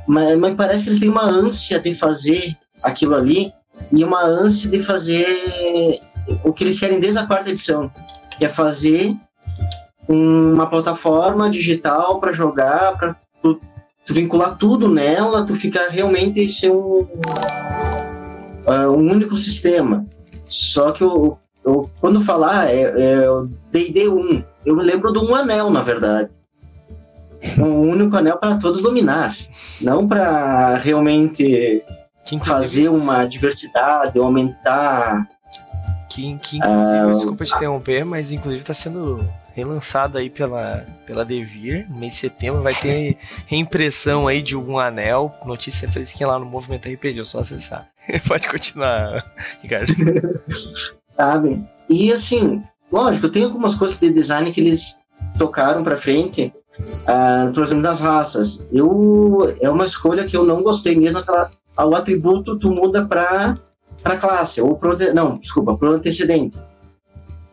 [0.07, 3.52] Mas, mas parece que eles têm uma ânsia de fazer aquilo ali
[3.90, 5.26] e uma ânsia de fazer
[6.44, 7.90] o que eles querem desde a quarta edição,
[8.38, 9.14] que é fazer
[10.09, 13.61] uma plataforma digital para jogar, para tu,
[14.05, 17.07] tu, vincular tudo nela, tu ficar realmente ser um,
[18.67, 20.07] uh, um único sistema.
[20.47, 23.27] Só que eu, eu quando falar é, é
[23.71, 26.31] D&D 1, eu me lembro de um anel, na verdade.
[27.59, 29.37] Um único anel para todos dominar,
[29.81, 31.83] não para realmente
[32.43, 35.29] fazer uma diversidade, aumentar.
[36.09, 41.25] Que, que inclusive, uh, desculpa te interromper, mas inclusive está sendo relançado aí pela, pela
[41.25, 46.38] Devir, no mês de setembro, vai ter reimpressão aí de um anel, notícia fresquinha lá
[46.38, 47.88] no Movimento RPG, é só acessar.
[48.27, 49.25] Pode continuar,
[49.62, 49.95] Ricardo.
[51.17, 51.64] Sabe?
[51.88, 54.99] E assim, lógico, tem algumas coisas de design que eles
[55.38, 58.67] tocaram para frente, uh, por exemplo, das raças.
[58.73, 63.57] Eu, é uma escolha que eu não gostei mesmo, aquela, o atributo tu muda para
[64.03, 66.59] para classe ou pro, não, desculpa, para o antecedente,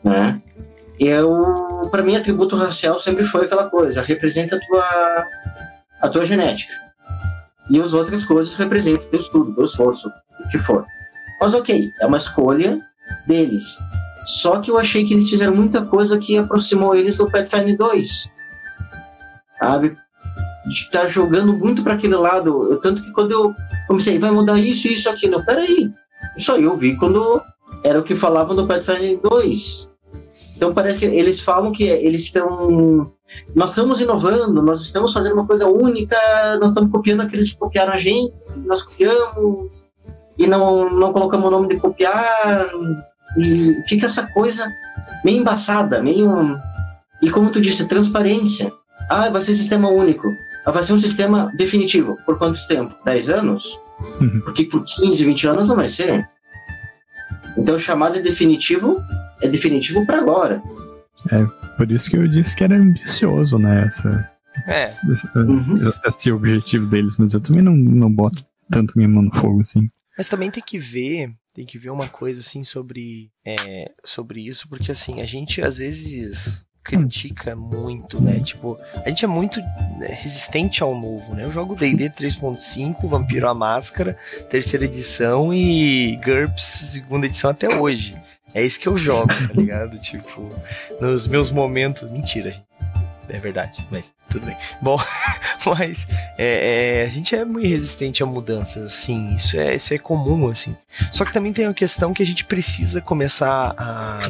[0.04, 0.42] né?
[1.02, 5.28] Eu, para mim, atributo racial sempre foi aquela coisa, representa a tua
[6.02, 6.74] a tua genética.
[7.70, 10.12] E as outras coisas representam teu estudo, teu esforço,
[10.46, 10.86] o que for.
[11.40, 12.80] Mas ok, é uma escolha
[13.28, 13.78] deles.
[14.24, 18.32] Só que eu achei que eles fizeram muita coisa que aproximou eles do Pathfinder 2
[19.62, 19.96] sabe?
[20.68, 22.72] Está jogando muito para aquele lado.
[22.72, 23.54] Eu, tanto que quando eu
[23.88, 25.46] comecei, vai mudar isso, isso, aquilo.
[25.46, 25.92] Peraí,
[26.36, 27.42] isso aí eu vi quando
[27.84, 29.91] era o que falavam do Pathfinder 2.
[30.62, 33.12] Então parece que eles falam que eles estão.
[33.56, 36.16] Nós estamos inovando, nós estamos fazendo uma coisa única,
[36.60, 38.32] nós estamos copiando aqueles que copiaram a gente,
[38.64, 39.84] nós copiamos
[40.38, 42.70] e não, não colocamos o nome de copiar.
[43.40, 44.68] E fica essa coisa
[45.26, 46.30] meio embaçada, meio.
[47.24, 48.72] E como tu disse, transparência.
[49.10, 50.28] Ah, vai ser sistema único.
[50.64, 52.16] Ah, vai ser um sistema definitivo.
[52.24, 52.94] Por quanto tempo?
[53.04, 53.80] 10 anos?
[54.20, 54.42] Uhum.
[54.42, 56.30] Porque por 15, 20 anos não vai ser.
[57.58, 59.02] Então, chamado de definitivo
[59.42, 60.62] é definitivo para agora.
[61.32, 61.46] É,
[61.78, 63.86] por isso que eu disse que era ambicioso, né?
[63.86, 64.32] Essa,
[64.68, 64.94] é.
[65.12, 65.92] Esse, uhum.
[66.06, 69.88] esse objetivo deles, mas eu também não, não boto tanto minha mão no fogo assim.
[70.18, 74.68] Mas também tem que ver, tem que ver uma coisa assim sobre, é, sobre isso,
[74.68, 78.40] porque assim, a gente às vezes critica muito, né?
[78.40, 81.44] Tipo, a gente é muito né, resistente ao novo, né?
[81.44, 84.18] Eu jogo D&D 3.5, Vampiro à Máscara,
[84.50, 88.16] terceira edição e GURPS segunda edição até hoje.
[88.54, 89.98] É isso que eu jogo, tá ligado?
[90.02, 90.50] tipo,
[91.00, 92.10] nos meus momentos...
[92.12, 92.54] Mentira.
[93.30, 94.58] É verdade, mas tudo bem.
[94.82, 95.00] Bom,
[95.66, 96.06] mas
[96.38, 100.50] é, é, a gente é muito resistente a mudanças, assim, isso é, isso é comum,
[100.50, 100.76] assim.
[101.10, 104.22] Só que também tem uma questão que a gente precisa começar a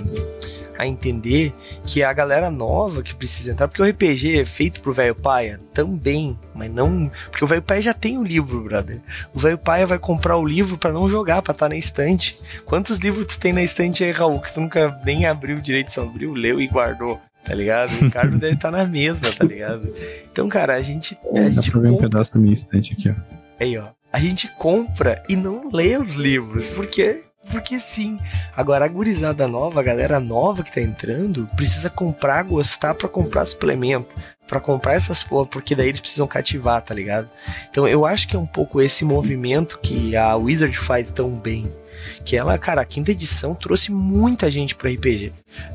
[0.81, 1.53] a entender
[1.85, 5.13] que é a galera nova que precisa entrar, porque o RPG é feito pro velho
[5.13, 7.11] paia também, mas não.
[7.29, 8.99] Porque o velho paia já tem o livro, brother.
[9.31, 12.39] O velho paia vai comprar o livro para não jogar, pra estar tá na estante.
[12.65, 16.01] Quantos livros tu tem na estante aí, Raul, que tu nunca nem abriu direito, só
[16.01, 17.21] abriu, leu e guardou?
[17.43, 17.91] Tá ligado?
[17.91, 19.87] O Ricardo deve estar tá na mesma, tá ligado?
[20.31, 21.15] Então, cara, a gente.
[21.31, 23.13] A é, gente dá pra ver um pedaço da minha estante aqui, ó.
[23.59, 23.85] Aí, ó.
[24.11, 28.19] A gente compra e não lê os livros, porque porque sim.
[28.55, 33.45] Agora, a gurizada nova, a galera nova que tá entrando, precisa comprar, gostar para comprar
[33.45, 34.13] suplemento,
[34.47, 37.29] para comprar essas porra, porque daí eles precisam cativar, tá ligado?
[37.69, 41.71] Então eu acho que é um pouco esse movimento que a Wizard faz tão bem.
[42.25, 45.33] Que ela, cara, a quinta edição trouxe muita gente pro RPG.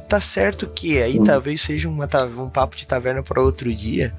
[0.09, 4.12] Tá certo que aí talvez seja uma, um papo de taverna para outro dia,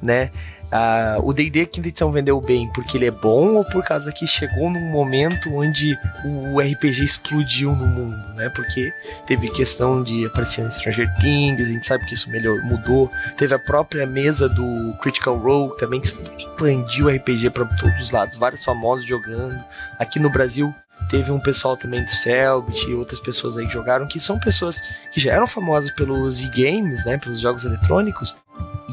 [0.00, 0.30] né?
[0.72, 4.26] Uh, o D&D quinta edição vendeu bem porque ele é bom ou por causa que
[4.26, 8.48] chegou num momento onde o RPG explodiu no mundo, né?
[8.50, 8.92] Porque
[9.26, 13.10] teve questão de aparecer em Stranger Things, a gente sabe que isso melhor mudou.
[13.36, 18.10] Teve a própria mesa do Critical Role também que expandiu o RPG para todos os
[18.10, 19.58] lados, vários famosos jogando.
[19.98, 20.74] Aqui no Brasil
[21.08, 24.80] teve um pessoal também do Selbit e outras pessoas aí que jogaram, que são pessoas
[25.12, 28.36] que já eram famosas pelos e-games, né, pelos jogos eletrônicos,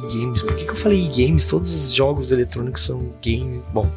[0.08, 0.42] e-games.
[0.42, 1.46] Por que, que eu falei e-games?
[1.46, 3.62] Todos os jogos eletrônicos são game.
[3.74, 3.90] Bom,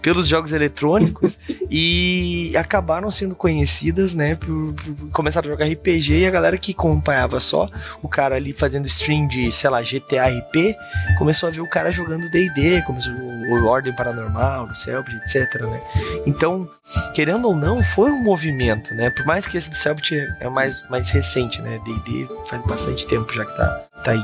[0.00, 1.38] pelos jogos eletrônicos
[1.70, 4.34] e acabaram sendo conhecidas, né?
[4.34, 7.68] Por, por começaram a jogar RPG e a galera que acompanhava só
[8.02, 10.74] o cara ali fazendo stream de, sei lá, GTA RP,
[11.18, 15.80] começou a ver o cara jogando DD, começou o Ordem Paranormal, o Selbit, etc, né?
[16.26, 16.68] Então,
[17.14, 19.10] querendo ou não, foi um movimento, né?
[19.10, 21.80] Por mais que esse do Selbit é mais, mais recente, né?
[21.84, 24.22] DD faz bastante tempo já que tá, tá aí.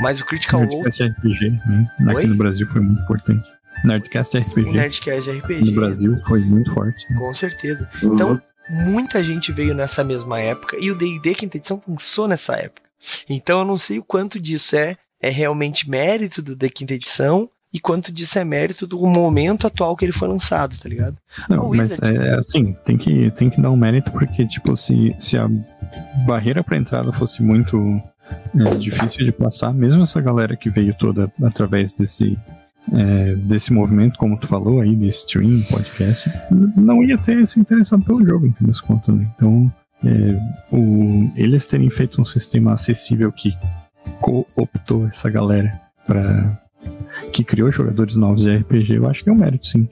[0.00, 0.76] Mas o Critical Role.
[0.76, 1.90] Nerdcast RPG, né?
[2.08, 3.48] Aqui no Brasil foi muito importante.
[3.84, 4.68] Nerdcast RPG.
[4.68, 5.70] O Nerdcast RPG.
[5.70, 7.10] No Brasil foi muito forte.
[7.10, 7.18] Né?
[7.18, 7.88] Com certeza.
[8.02, 8.14] Uhum.
[8.14, 12.82] Então, muita gente veio nessa mesma época e o D&D quinta edição lançou nessa época.
[13.28, 17.50] Então eu não sei o quanto disso é, é realmente mérito do da quinta edição
[17.72, 21.16] e quanto disso é mérito do momento atual que ele foi lançado, tá ligado?
[21.48, 25.14] Não, mas é, é assim, tem que, tem que dar um mérito porque, tipo, se,
[25.18, 25.48] se a
[26.26, 27.98] barreira para entrada fosse muito
[28.54, 32.38] é difícil de passar, mesmo essa galera que veio toda através desse,
[32.92, 36.30] é, desse movimento, como tu falou aí, de stream, podcast,
[36.76, 39.28] não ia ter se interessado pelo jogo, em das contas, né?
[39.34, 39.72] Então,
[40.04, 43.56] é, o, eles terem feito um sistema acessível que
[44.20, 45.72] cooptou essa galera
[46.06, 46.60] para
[47.32, 49.88] que criou jogadores novos de RPG, eu acho que é um mérito, sim.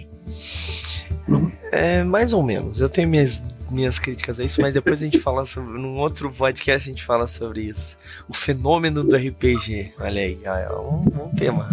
[1.71, 2.81] É, mais ou menos.
[2.81, 3.41] Eu tenho minhas
[3.71, 5.79] minhas críticas a isso, mas depois a gente fala sobre.
[5.79, 7.97] Num outro podcast a gente fala sobre isso.
[8.29, 9.95] O fenômeno do RPG.
[9.99, 11.69] Olha aí, é um bom tema.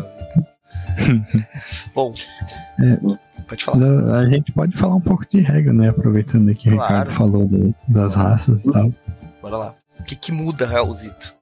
[1.93, 2.13] bom.
[2.79, 4.19] É, pode falar.
[4.19, 5.89] A gente pode falar um pouco de regra, né?
[5.89, 6.77] Aproveitando que claro.
[6.77, 8.93] o Ricardo falou do, das raças e tal.
[9.41, 9.75] Bora lá.
[9.99, 11.35] O que, que muda, Raulzito?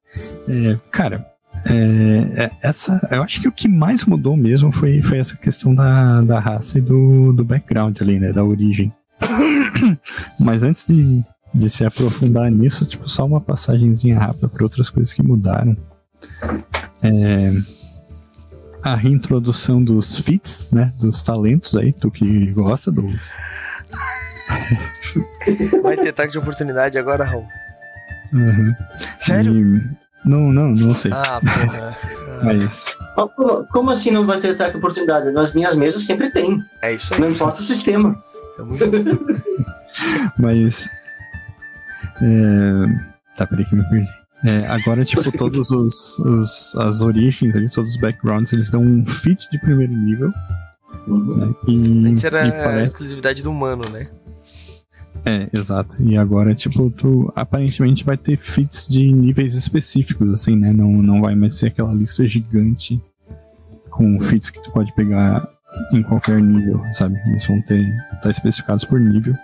[0.47, 1.25] É, cara,
[1.65, 5.73] é, é, essa, eu acho que o que mais mudou mesmo foi, foi essa questão
[5.73, 8.31] da, da raça e do, do background ali, né?
[8.31, 8.91] Da origem.
[10.39, 11.23] Mas antes de,
[11.53, 15.75] de se aprofundar nisso, tipo, só uma passagenzinha rápida para outras coisas que mudaram.
[17.03, 17.51] É,
[18.85, 20.93] a reintrodução dos fits, né?
[20.99, 23.13] Dos talentos aí, tu que gosta dos.
[25.81, 27.47] Vai ter ataque de oportunidade agora, Raul.
[28.31, 28.73] Uhum.
[29.19, 29.53] Sério?
[29.53, 30.05] E...
[30.23, 31.11] Não, não, não sei.
[31.13, 31.97] Ah, porra.
[32.43, 32.85] Mas.
[33.71, 35.31] Como assim não vai ter ataque de oportunidade?
[35.31, 36.61] Nas minhas mesas sempre tem.
[36.81, 37.21] É isso aí.
[37.21, 38.21] Não importa o sistema.
[40.37, 40.89] Mas.
[42.21, 43.15] É...
[43.37, 44.09] Tá, peraí que me perdi.
[44.45, 49.05] É, agora, tipo, todos os, os, as origens ali, todos os backgrounds, eles dão um
[49.05, 50.31] fit de primeiro nível.
[51.07, 51.37] Uhum.
[51.37, 51.55] Né?
[51.67, 52.79] E, Antes era parece...
[52.79, 54.07] a exclusividade do humano, né?
[55.25, 55.95] É, exato.
[55.99, 60.71] E agora, tipo, tu aparentemente vai ter fits de níveis específicos, assim, né?
[60.71, 63.01] Não, não vai mais ser aquela lista gigante
[63.89, 65.49] com fits que tu pode pegar
[65.91, 67.19] em qualquer nível, sabe?
[67.27, 67.85] Eles vão ter
[68.21, 69.35] tá especificados por nível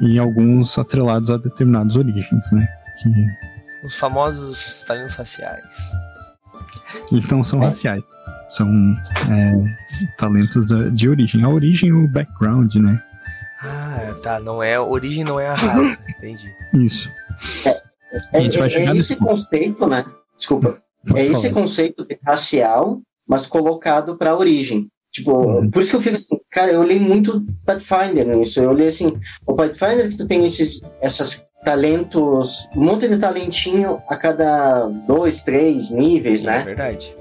[0.00, 2.68] e alguns atrelados a determinadas origens, né?
[3.02, 3.86] Que...
[3.86, 5.92] Os famosos talentos raciais.
[7.10, 7.66] Eles não são é.
[7.66, 8.02] raciais,
[8.48, 8.68] são
[9.30, 11.44] é, talentos de, origem.
[11.44, 13.02] A origem e o background, né?
[13.62, 14.40] Ah, tá.
[14.40, 15.98] Não é origem, não é a raça.
[16.18, 16.54] Entendi.
[16.74, 17.10] Isso.
[17.64, 17.82] É,
[18.32, 20.04] é, é esse conceito, né?
[20.36, 20.82] Desculpa.
[21.06, 21.38] Pode é falar.
[21.38, 24.88] esse conceito de racial, mas colocado para a origem.
[25.12, 25.70] Tipo, uhum.
[25.70, 28.60] por isso que eu fico assim, cara, eu olhei muito Pathfinder nisso.
[28.60, 34.00] Eu olhei assim, o Pathfinder que tu tem esses esses talentos, um monte de talentinho
[34.08, 36.60] a cada dois, três níveis, né?
[36.60, 37.14] É verdade.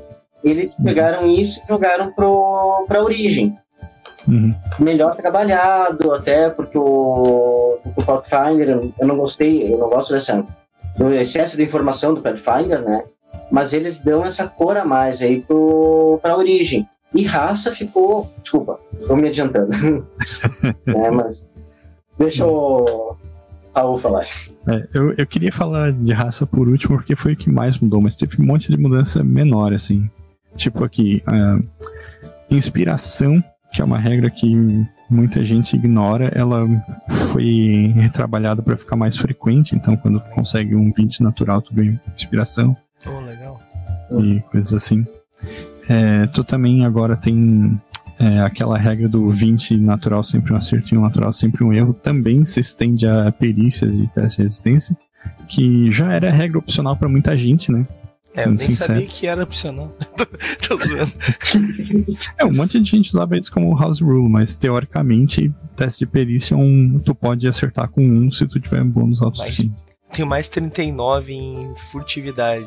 [0.44, 3.58] Eles pegaram isso e jogaram pro, pra origem.
[4.28, 4.54] Uhum.
[4.80, 10.46] Melhor trabalhado, até porque o, o Pathfinder, eu não gostei, eu não gosto dessa
[10.98, 13.04] do excesso de informação do Pathfinder, né?
[13.52, 16.88] Mas eles dão essa cor a mais aí pro, pra origem.
[17.16, 18.30] E raça ficou.
[18.42, 20.06] Desculpa, estou me adiantando.
[20.86, 21.46] é, mas.
[22.20, 23.16] Deixa o
[23.74, 24.26] Raul falar.
[24.68, 28.02] É, eu, eu queria falar de raça por último, porque foi o que mais mudou,
[28.02, 30.10] mas teve um monte de mudança menor, assim.
[30.56, 31.66] Tipo aqui, uh,
[32.50, 36.62] inspiração, que é uma regra que muita gente ignora, ela
[37.32, 42.00] foi retrabalhada para ficar mais frequente, então quando tu consegue um 20 natural, tu ganha
[42.16, 42.76] inspiração.
[43.06, 43.60] Oh, legal.
[44.12, 45.04] E coisas assim.
[45.88, 47.80] É, tu também agora tem
[48.20, 51.94] é, aquela regra do 20 natural sempre um acerto e um natural sempre um erro,
[51.94, 54.98] também se estende a perícias e testes de resistência,
[55.48, 57.86] que já era regra opcional para muita gente, né?
[58.36, 58.94] É, eu nem sincero.
[58.94, 59.96] sabia que era opcional.
[60.68, 61.14] Tô zoando.
[62.38, 66.58] É, um monte de gente usava isso como house rule, mas teoricamente, teste de perícia,
[66.58, 69.74] um, tu pode acertar com um se tu tiver um bônus alto suficiente.
[70.12, 72.66] Tenho mais 39 em furtividade,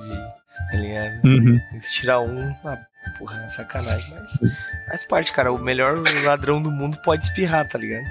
[0.71, 1.25] tá ligado?
[1.25, 1.59] Uhum.
[1.83, 2.79] Se tirar um, ah,
[3.19, 4.13] porra, é sacanagem.
[4.15, 4.53] Mas
[4.89, 5.53] faz parte, cara.
[5.53, 8.05] O melhor ladrão do mundo pode espirrar, tá ligado?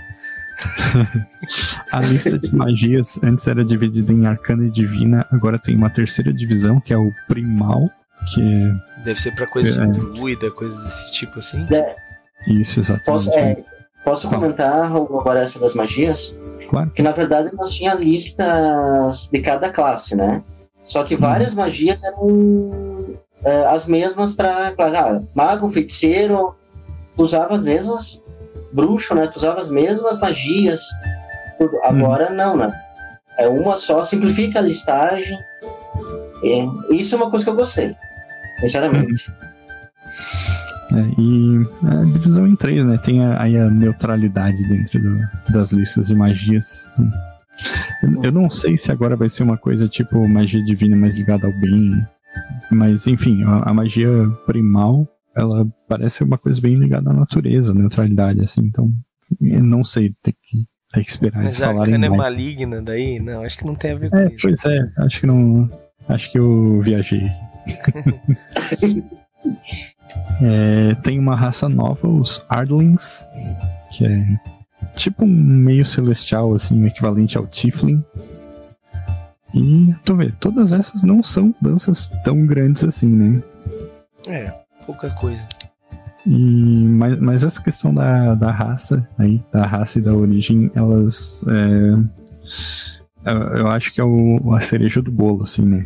[1.91, 6.33] a lista de magias antes era dividida em arcana e divina, agora tem uma terceira
[6.33, 7.89] divisão, que é o primal,
[8.33, 9.03] que é...
[9.03, 11.65] Deve ser pra coisa é, druida, coisas desse tipo assim?
[11.71, 11.95] É.
[12.47, 13.05] Isso, exatamente.
[13.05, 13.63] Posso, é,
[14.03, 16.35] posso comentar agora essa das magias?
[16.69, 16.89] Claro.
[16.91, 20.43] Que na verdade nós tinha listas de cada classe, né?
[20.83, 21.57] Só que várias hum.
[21.57, 22.96] magias eram
[23.43, 26.55] é, as mesmas para ah, mago, feiticeiro,
[27.17, 28.23] usava as mesmas
[28.71, 29.27] bruxo, né?
[29.27, 30.81] Tu usava as mesmas magias.
[31.57, 31.75] Tudo.
[31.75, 31.79] Hum.
[31.83, 32.35] Agora hum.
[32.35, 32.71] não, né?
[33.37, 35.37] É uma só, simplifica a listagem.
[36.43, 37.95] É, isso é uma coisa que eu gostei,
[38.59, 39.31] sinceramente.
[40.91, 42.97] É, e a divisão em três, né?
[43.03, 45.19] Tem a, aí a neutralidade dentro do,
[45.49, 46.89] das listas de magias.
[48.01, 51.45] Eu, eu, não sei se agora vai ser uma coisa tipo magia divina mais ligada
[51.45, 52.05] ao bem.
[52.71, 54.11] Mas enfim, a, a magia
[54.45, 58.91] primal ela parece uma coisa bem ligada à natureza, neutralidade, assim, então
[59.39, 61.97] não sei, tem que, tem que esperar Mas eles falarem.
[61.97, 63.19] Mas a é maligna daí?
[63.19, 64.41] Não, acho que não tem a ver com é, isso.
[64.41, 65.69] Pois é, acho que não.
[66.09, 67.21] Acho que eu viajei.
[70.41, 73.23] é, tem uma raça nova, os Ardlings,
[73.91, 74.25] que é
[74.95, 78.03] tipo um meio celestial, assim, equivalente ao Tiflin.
[79.53, 83.43] E tu vê, todas essas não são danças tão grandes assim, né?
[84.27, 84.51] É
[84.85, 85.41] pouca coisa.
[86.25, 91.45] E, mas, mas essa questão da, da raça aí, da raça e da origem, elas.
[91.47, 95.85] É, eu, eu, acho que é o, a cereja do bolo, assim, né?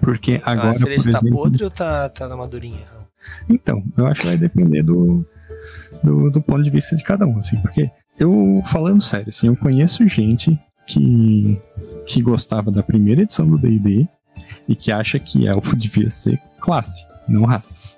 [0.00, 0.68] Porque agora.
[0.68, 2.86] Ah, a cereja por tá exemplo, podre ou tá, tá na madurinha?
[3.48, 5.24] Então, eu acho que vai depender do,
[6.02, 9.56] do, do ponto de vista de cada um, assim, porque eu, falando sério, assim, eu
[9.56, 11.58] conheço gente que,
[12.10, 14.08] que gostava da primeira edição do D&D
[14.68, 17.96] e que acha que elfo devia ser classe não raça.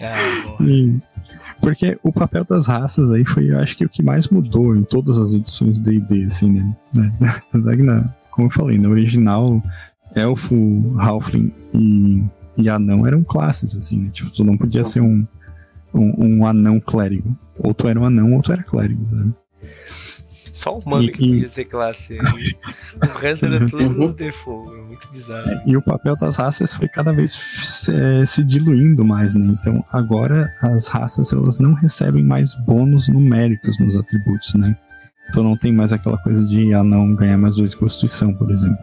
[0.00, 0.14] Ah,
[1.60, 4.82] porque o papel das raças aí foi, eu acho que o que mais mudou em
[4.82, 6.76] todas as edições do D&D, assim, né?
[7.54, 9.62] Na, como eu falei, na original,
[10.16, 12.24] elfo, halfling e,
[12.56, 14.10] e anão eram classes, assim, né?
[14.12, 15.24] Tipo, tu não podia ser um,
[15.94, 17.36] um, um anão clérigo.
[17.56, 19.32] Ou tu era um anão ou tu era clérigo, né?
[20.54, 22.16] Só o e, que podia ser classe.
[22.16, 24.72] o resto era tudo default.
[24.72, 25.50] É muito bizarro.
[25.66, 29.56] E o papel das raças foi cada vez se, é, se, diluindo mais, né?
[29.60, 34.76] Então agora as raças elas não recebem mais bônus numéricos nos atributos, né?
[35.28, 38.78] Então não tem mais aquela coisa de ah não ganhar mais dois constituição, por exemplo.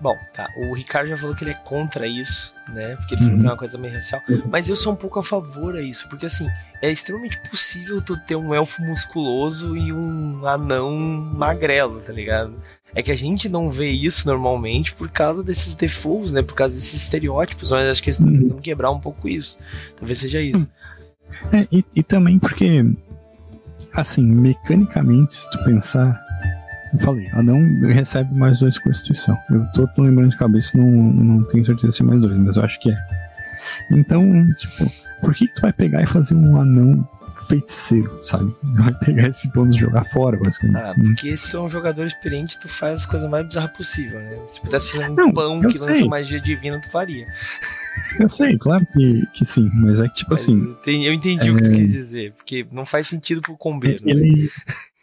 [0.00, 0.48] Bom, tá.
[0.56, 2.96] O Ricardo já falou que ele é contra isso, né?
[2.96, 3.28] Porque ele uhum.
[3.28, 4.22] falou que é uma coisa meio racial.
[4.46, 6.48] Mas eu sou um pouco a favor a isso, porque assim,
[6.80, 12.54] é extremamente possível tu ter um elfo musculoso e um anão magrelo, tá ligado?
[12.94, 16.42] É que a gente não vê isso normalmente por causa desses defaults, né?
[16.42, 18.40] Por causa desses estereótipos, mas acho que eles estão uhum.
[18.40, 19.58] tentando quebrar um pouco isso.
[19.96, 20.68] Talvez seja isso.
[21.52, 22.84] É, e, e também porque,
[23.92, 26.20] assim, mecanicamente, se tu pensar,
[26.92, 29.36] eu falei, Adão recebe mais dois Constituição.
[29.50, 32.64] Eu tô, lembrando de cabeça, não, não tenho certeza se é mais dois, mas eu
[32.64, 32.96] acho que é.
[33.90, 37.06] Então, tipo, por que, que tu vai pegar e fazer um anão
[37.48, 38.54] feiticeiro, sabe?
[38.62, 40.78] Vai pegar esse bônus e jogar fora, basicamente.
[40.78, 44.20] Ah, porque se tu é um jogador experiente, tu faz as coisas mais bizarras possível,
[44.20, 44.30] né?
[44.46, 45.94] Se pudesse fazer um não, pão que sei.
[45.94, 47.26] lança magia divina, tu faria.
[48.20, 50.56] Eu sei, claro que, que sim, mas é que, tipo mas assim.
[50.56, 51.52] Eu entendi, eu entendi é...
[51.52, 54.02] o que tu quis dizer, porque não faz sentido pro combeiro.
[54.04, 54.48] Ele, né?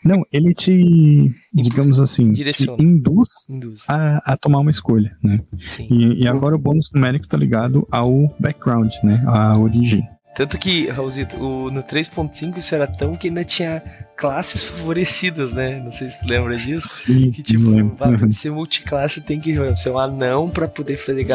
[0.06, 3.84] Não, ele te, digamos assim, te induz, induz.
[3.88, 5.42] A, a, tomar uma escolha, né?
[5.66, 5.88] Sim.
[5.90, 9.24] E, e, agora o bônus numérico tá ligado ao background, né?
[9.26, 10.08] A origem.
[10.36, 13.82] Tanto que, Raulzito, o, no 3.5 isso era tão que ainda tinha
[14.16, 15.82] classes favorecidas, né?
[15.84, 16.88] Não sei se tu lembra disso.
[16.88, 21.26] Sim, que tipo, pra ser multiclasse tem que ser um anão pra poder fazer,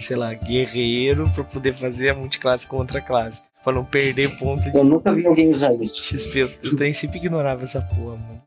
[0.00, 4.62] sei lá, guerreiro, pra poder fazer a multiclasse com outra classe pra não perder ponto
[4.62, 4.76] de.
[4.76, 6.02] Eu nunca vi alguém usar isso.
[6.02, 8.42] XP, eu, eu sempre ignorava essa porra, mano.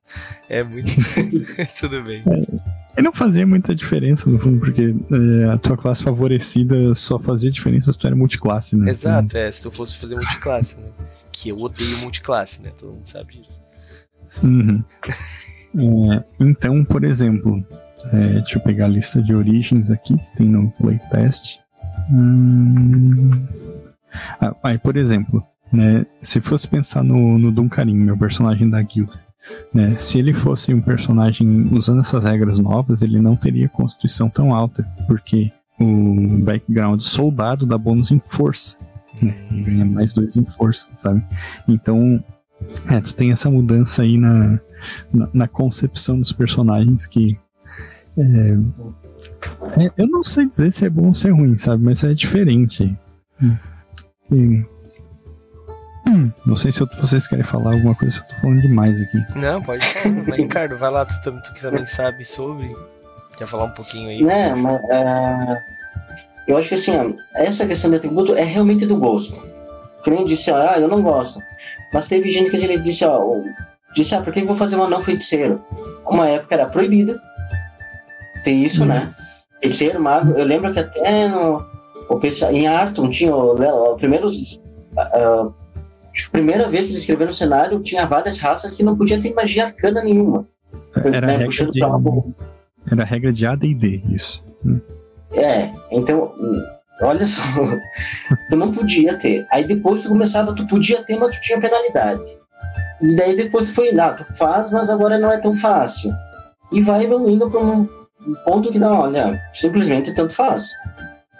[0.49, 0.91] É muito.
[1.79, 2.23] Tudo bem.
[2.95, 7.51] É, não fazia muita diferença, no fundo, porque é, a tua classe favorecida só fazia
[7.51, 8.91] diferença se tu era multiclasse, né?
[8.91, 10.87] Exato, é, se tu fosse fazer multiclasse, né?
[11.31, 12.71] Que eu odeio multiclasse, né?
[12.77, 13.61] Todo mundo sabe disso.
[14.43, 14.83] Uhum.
[15.77, 17.63] É, então, por exemplo,
[18.11, 21.59] é, deixa eu pegar a lista de origens aqui, tem no playtest.
[22.11, 23.45] Hum,
[24.63, 29.19] aí, por exemplo, né, se fosse pensar no, no Duncarim, meu personagem da guilda,
[29.73, 34.53] né, se ele fosse um personagem usando essas regras novas, ele não teria constituição tão
[34.53, 38.77] alta, porque o background soldado dá bônus em força.
[39.21, 39.35] Né?
[39.51, 41.23] Ele ganha mais dois em força, sabe?
[41.67, 42.23] Então,
[42.89, 44.59] é, tu tem essa mudança aí na,
[45.13, 47.37] na, na concepção dos personagens que.
[48.17, 48.57] É,
[49.83, 51.83] é, eu não sei dizer se é bom ou se é ruim, sabe?
[51.83, 52.95] Mas é diferente.
[54.31, 54.65] E,
[56.07, 59.17] hum, não sei se eu, vocês querem falar alguma coisa, eu tô falando demais aqui.
[59.35, 60.15] Não, pode falar.
[60.27, 62.73] Mas, Ricardo, vai lá, tu, tu que também sabe sobre.
[63.37, 64.23] Quer falar um pouquinho aí?
[64.23, 64.81] Né, mas.
[64.81, 65.57] Uh,
[66.47, 69.41] eu acho que assim, ó, essa questão de atributo é realmente do gosto.
[70.03, 71.39] Que nem disse, ó, ah, eu não gosto.
[71.93, 73.41] Mas teve gente que ele disse, ó,
[73.95, 75.63] disse, ah, por que eu vou fazer um anão feiticeiro?
[76.05, 77.21] Uma época era proibida.
[78.43, 79.13] Tem isso, né?
[79.61, 80.31] Feiticeiro, mago.
[80.31, 81.63] Eu lembro que até no,
[82.15, 84.61] o, em Arton tinha o, o primeiros.
[84.95, 85.53] Uh,
[86.31, 89.65] primeira vez que eles escreveram no cenário, tinha várias raças que não podia ter magia
[89.65, 90.45] arcana nenhuma.
[90.95, 91.81] Era, né, regra, de,
[92.91, 94.43] era regra de AD&D, isso.
[95.33, 96.33] É, então,
[97.01, 97.41] olha só,
[98.49, 99.45] tu não podia ter.
[99.49, 102.37] Aí depois tu começava, tu podia ter, mas tu tinha penalidade.
[103.01, 106.11] E daí depois foi, ah, tu faz, mas agora não é tão fácil.
[106.71, 107.87] E vai evoluindo para um
[108.45, 110.71] ponto que não, olha, simplesmente tanto faz.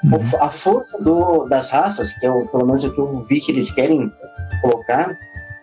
[0.04, 0.20] Uhum.
[0.40, 3.52] A força do, das raças, que é o, pelo menos o que eu vi que
[3.52, 4.12] eles querem
[4.62, 5.16] colocar,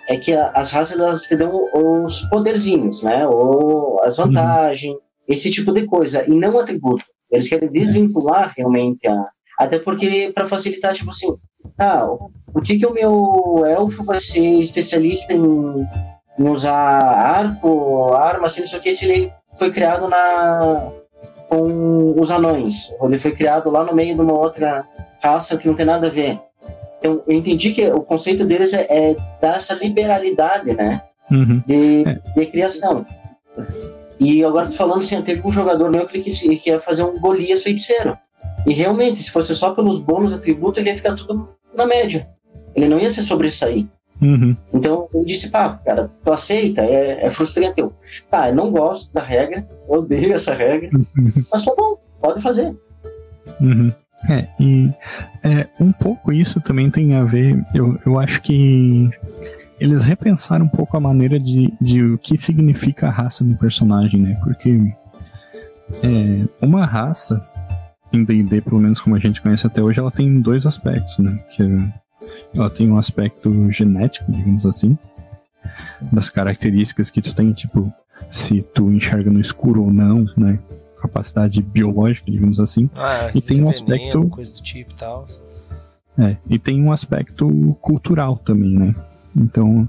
[0.08, 3.26] é que a, as raças elas te dão os poderzinhos, né?
[3.26, 4.26] Ou as uhum.
[4.26, 5.00] vantagens, uhum.
[5.28, 7.04] esse tipo de coisa, e não atributo.
[7.30, 9.26] Eles querem desvincular realmente a.
[9.58, 11.36] Até porque, para facilitar, tipo assim,
[11.76, 12.06] ah,
[12.52, 15.86] por que, que o meu elfo vai ser especialista em,
[16.38, 20.92] em usar arco, arma, assim, não sei o que, se ele foi criado na
[21.48, 24.84] com os anões, ele foi criado lá no meio de uma outra
[25.22, 26.38] raça que não tem nada a ver.
[26.98, 31.02] Então, eu entendi que o conceito deles é, é dar essa liberalidade, né?
[31.30, 31.62] Uhum.
[31.66, 32.04] De,
[32.36, 33.06] de criação.
[34.18, 37.62] E agora falando assim, teve um jogador meu que, que, que ia fazer um Golias
[37.62, 38.18] feiticeiro.
[38.66, 42.28] E realmente, se fosse só pelos bônus atributos, ele ia ficar tudo na média.
[42.74, 43.86] Ele não ia se sobressair.
[44.20, 44.56] Uhum.
[44.72, 46.82] Então eu disse, pá, cara, tu aceita?
[46.82, 47.80] É, é frustrante.
[47.80, 47.92] Eu,
[48.30, 51.32] tá, eu não gosto da regra, odeio essa regra, uhum.
[51.50, 52.76] mas tá bom, pode fazer.
[53.60, 53.92] Uhum.
[54.28, 54.90] É, e
[55.44, 59.08] é, um pouco isso também tem a ver, eu, eu acho que
[59.78, 64.20] eles repensaram um pouco a maneira de, de o que significa a raça no personagem,
[64.20, 64.36] né?
[64.42, 64.92] Porque
[66.02, 67.46] é, uma raça,
[68.12, 71.38] em D&D, pelo menos como a gente conhece até hoje, ela tem dois aspectos, né?
[71.54, 71.92] Que é,
[72.54, 74.96] ela tem um aspecto genético, digamos assim,
[76.12, 77.92] das características que tu tem, tipo,
[78.30, 80.58] se tu enxerga no escuro ou não, né?
[81.00, 82.90] Capacidade biológica, digamos assim.
[82.94, 84.28] Ah, e tem um aspecto.
[84.28, 85.24] Coisa do tipo e tal.
[86.18, 87.48] É, e tem um aspecto
[87.80, 88.94] cultural também, né?
[89.36, 89.88] Então,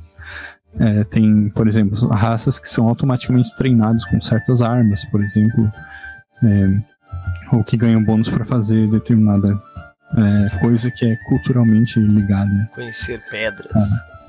[0.77, 5.71] é, tem, por exemplo, raças que são automaticamente treinadas com certas armas, por exemplo,
[6.43, 6.81] é,
[7.51, 9.59] ou que ganham bônus para fazer determinada
[10.17, 12.69] é, coisa que é culturalmente ligada.
[12.73, 13.71] Conhecer pedras.
[13.75, 14.19] Ah,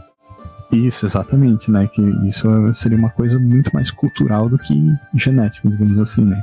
[0.73, 1.89] isso, exatamente, né?
[1.89, 4.75] Que isso seria uma coisa muito mais cultural do que
[5.15, 6.41] genética, digamos assim, né?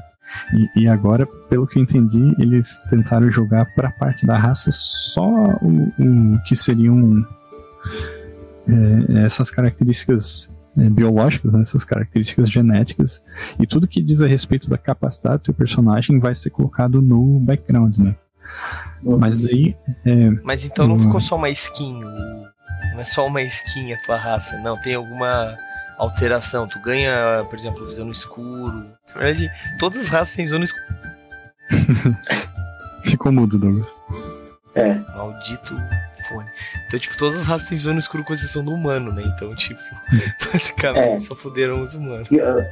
[0.53, 4.69] E, e, agora, pelo que eu entendi, eles tentaram jogar para a parte da raça
[4.71, 5.25] só
[5.61, 7.25] o, o que seriam
[8.67, 13.23] é, essas características é, biológicas, né, essas características genéticas,
[13.57, 17.39] e tudo que diz a respeito da capacidade do teu personagem vai ser colocado no
[17.39, 18.15] background, né?
[19.01, 19.75] Mas daí.
[20.05, 24.17] É, Mas então não ficou só uma skin, não é só uma skin a tua
[24.17, 25.55] raça, não, tem alguma
[25.97, 26.67] alteração.
[26.67, 28.85] Tu ganha, por exemplo, visão no escuro.
[29.15, 30.85] Na verdade, todas as raças têm visão no escuro.
[33.05, 33.95] Ficou mudo, Douglas.
[34.75, 34.95] É.
[35.15, 35.75] Maldito
[36.27, 36.49] fone.
[36.87, 39.23] Então, tipo, todas as raças têm visão no escuro com exceção do humano, né?
[39.25, 39.81] Então, tipo,
[40.51, 41.19] basicamente é.
[41.19, 42.29] só fuderam os humanos.
[42.31, 42.65] E, uh,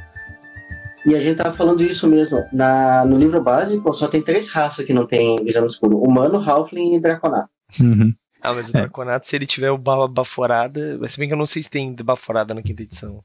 [1.06, 2.44] e, a gente tava falando isso mesmo.
[2.52, 6.38] Na, no livro básico, só tem três raças que não tem visão no escuro: humano,
[6.38, 7.48] halfling e draconato.
[7.80, 8.12] Uhum.
[8.42, 8.80] Ah, mas o é.
[8.80, 10.98] draconato, se ele tiver o bala baforada.
[11.08, 13.22] Se bem que eu não sei se tem baforada na quinta edição.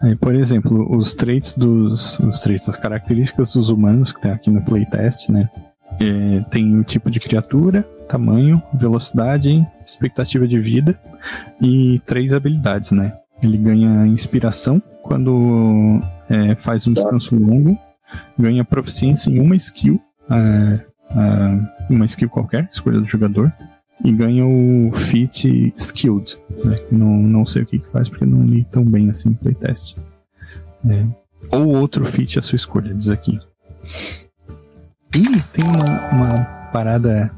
[0.00, 2.18] Aí, por exemplo, os traits dos.
[2.18, 5.48] Os traits, as características dos humanos que tem aqui no playtest, né?
[6.00, 10.98] É, tem o tipo de criatura, tamanho, velocidade, expectativa de vida
[11.60, 13.12] e três habilidades, né?
[13.42, 17.78] Ele ganha inspiração quando é, faz um descanso longo,
[18.38, 20.80] ganha proficiência em uma skill, é,
[21.10, 23.52] é, uma skill qualquer, escolha do jogador,
[24.04, 26.36] e ganha o Fit Skilled.
[26.64, 26.78] Né?
[26.92, 29.96] Não, não sei o que, que faz porque não li tão bem assim playtest.
[30.88, 31.04] É.
[31.50, 33.40] Ou outro Fit a sua escolha, diz aqui.
[35.16, 37.30] E tem uma, uma parada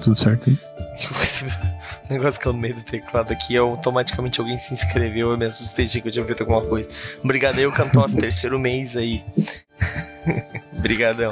[0.00, 0.56] tudo certo aí?
[2.14, 5.84] negócio que eu no meio do teclado aqui, automaticamente alguém se inscreveu, eu me assustei,
[5.84, 6.90] achei que eu tinha feito alguma coisa.
[7.22, 9.22] Obrigado aí, o Cantoff, terceiro mês aí.
[10.76, 11.30] Obrigadão.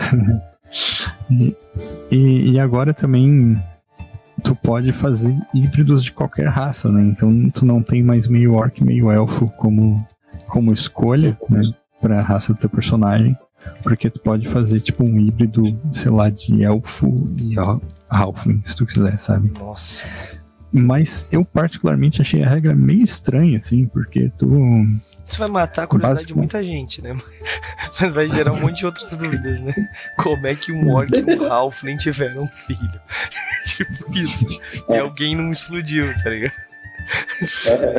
[2.10, 3.60] E, e agora também
[4.42, 7.02] tu pode fazer híbridos de qualquer raça, né?
[7.02, 10.06] Então tu não tem mais meio orc, meio elfo como,
[10.46, 11.62] como escolha, né?
[12.00, 13.36] Pra raça do teu personagem.
[13.82, 17.56] Porque tu pode fazer tipo um híbrido, sei lá, de elfo e
[18.08, 19.50] halfling, se tu quiser, sabe?
[19.50, 20.06] Nossa.
[20.70, 24.84] Mas eu particularmente achei a regra meio estranha, assim, porque tu.
[25.24, 27.16] Isso vai matar a curiosidade de muita gente, né?
[28.00, 29.74] Mas vai gerar um monte de outras dúvidas, né?
[30.18, 33.00] Como é que um orc e um halfling tiveram um filho?
[33.66, 34.46] tipo isso.
[34.88, 34.98] E É.
[35.00, 36.52] alguém não explodiu, tá ligado?
[37.66, 37.96] É,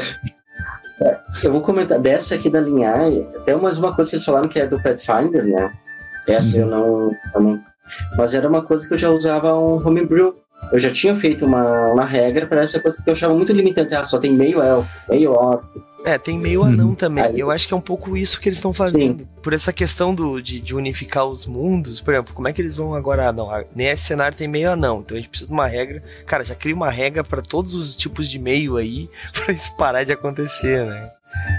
[1.01, 3.27] é, eu vou comentar dessa aqui da linhagem.
[3.35, 5.71] Até mais uma coisa que eles falaram que é do Pathfinder, né?
[6.27, 7.63] Essa eu não, eu não.
[8.15, 10.35] Mas era uma coisa que eu já usava um homebrew.
[10.71, 13.95] Eu já tinha feito uma, uma regra para essa coisa que eu achava muito limitante.
[13.95, 15.63] Ah, só tem meio elfo, meio orc.
[16.05, 16.67] É, tem meio Uhum.
[16.67, 17.23] anão também.
[17.25, 19.27] Aí- Eu acho que é um pouco isso que eles estão fazendo.
[19.43, 21.99] Por essa questão do, de, de unificar os mundos.
[21.99, 23.27] Por exemplo, como é que eles vão agora?
[23.29, 24.99] Ah, não, nesse cenário tem meio anão.
[25.03, 26.01] Então a gente precisa de uma regra.
[26.25, 29.09] Cara, já cria uma regra pra todos os tipos de meio aí.
[29.33, 31.09] Pra isso parar de acontecer, né?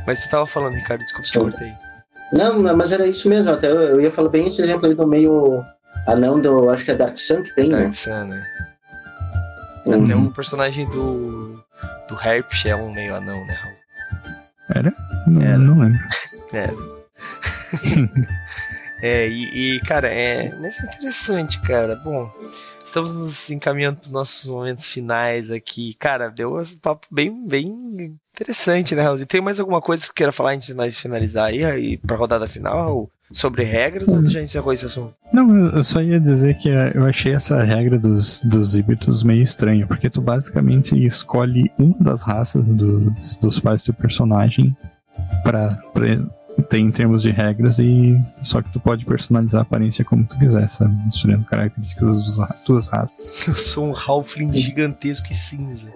[0.06, 1.38] Mas tu tava falando, Ricardo, desculpa te Sim.
[1.40, 1.72] cortei.
[2.32, 3.50] Não, não, mas era isso mesmo.
[3.50, 5.62] Até eu, eu ia falar bem esse exemplo aí do meio
[6.06, 6.70] anão do.
[6.70, 7.82] Acho que é Dark Sun que tem, né?
[7.82, 8.42] Dark Sun, né?
[9.86, 10.04] Uhum.
[10.04, 11.62] Até o personagem do.
[12.08, 13.76] Do Herpes é um meio anão, né, Raul?
[14.74, 14.94] Era?
[15.26, 15.58] Não, Era.
[15.58, 16.00] não lembro.
[16.52, 16.68] É.
[19.02, 20.52] é, e, e, cara, é.
[20.58, 21.94] Mas é interessante, cara.
[21.94, 22.28] Bom,
[22.84, 25.94] estamos nos encaminhando para os nossos momentos finais aqui.
[25.94, 29.24] Cara, deu um papo bem, bem interessante, né, Raul?
[29.26, 32.48] Tem mais alguma coisa que queira falar antes de nós finalizar aí, aí pra rodada
[32.48, 33.10] final, Raul?
[33.32, 35.14] Sobre regras ou já encerrou esse assunto?
[35.32, 39.42] Não, eu só ia dizer que eh, eu achei essa regra dos, dos híbridos meio
[39.42, 44.76] estranha, porque tu basicamente escolhe uma das raças dos, dos pais do teu personagem
[45.44, 46.18] pra, pra
[46.62, 50.36] ter em termos de regras e só que tu pode personalizar a aparência como tu
[50.38, 50.92] quiser, sabe?
[51.04, 53.42] Misturando características das duas raças.
[53.46, 55.86] Eu sou um Halfling gigantesco e cinza.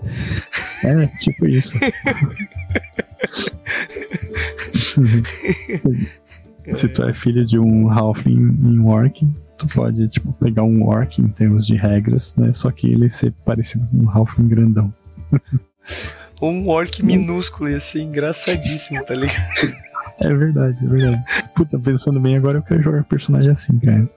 [0.85, 1.77] É, tipo isso.
[6.71, 9.27] se, tu é filho de um Halfling e um Orc,
[9.59, 12.53] tu pode, tipo, pegar um Orc em termos de regras, né?
[12.53, 14.93] Só que ele ser parecido com um Halfling grandão.
[16.41, 19.77] Ou um orc minúsculo, ia ser engraçadíssimo, tá ligado?
[20.21, 21.25] É verdade, é verdade.
[21.55, 24.09] Puta, pensando bem agora, eu quero jogar personagem assim, cara.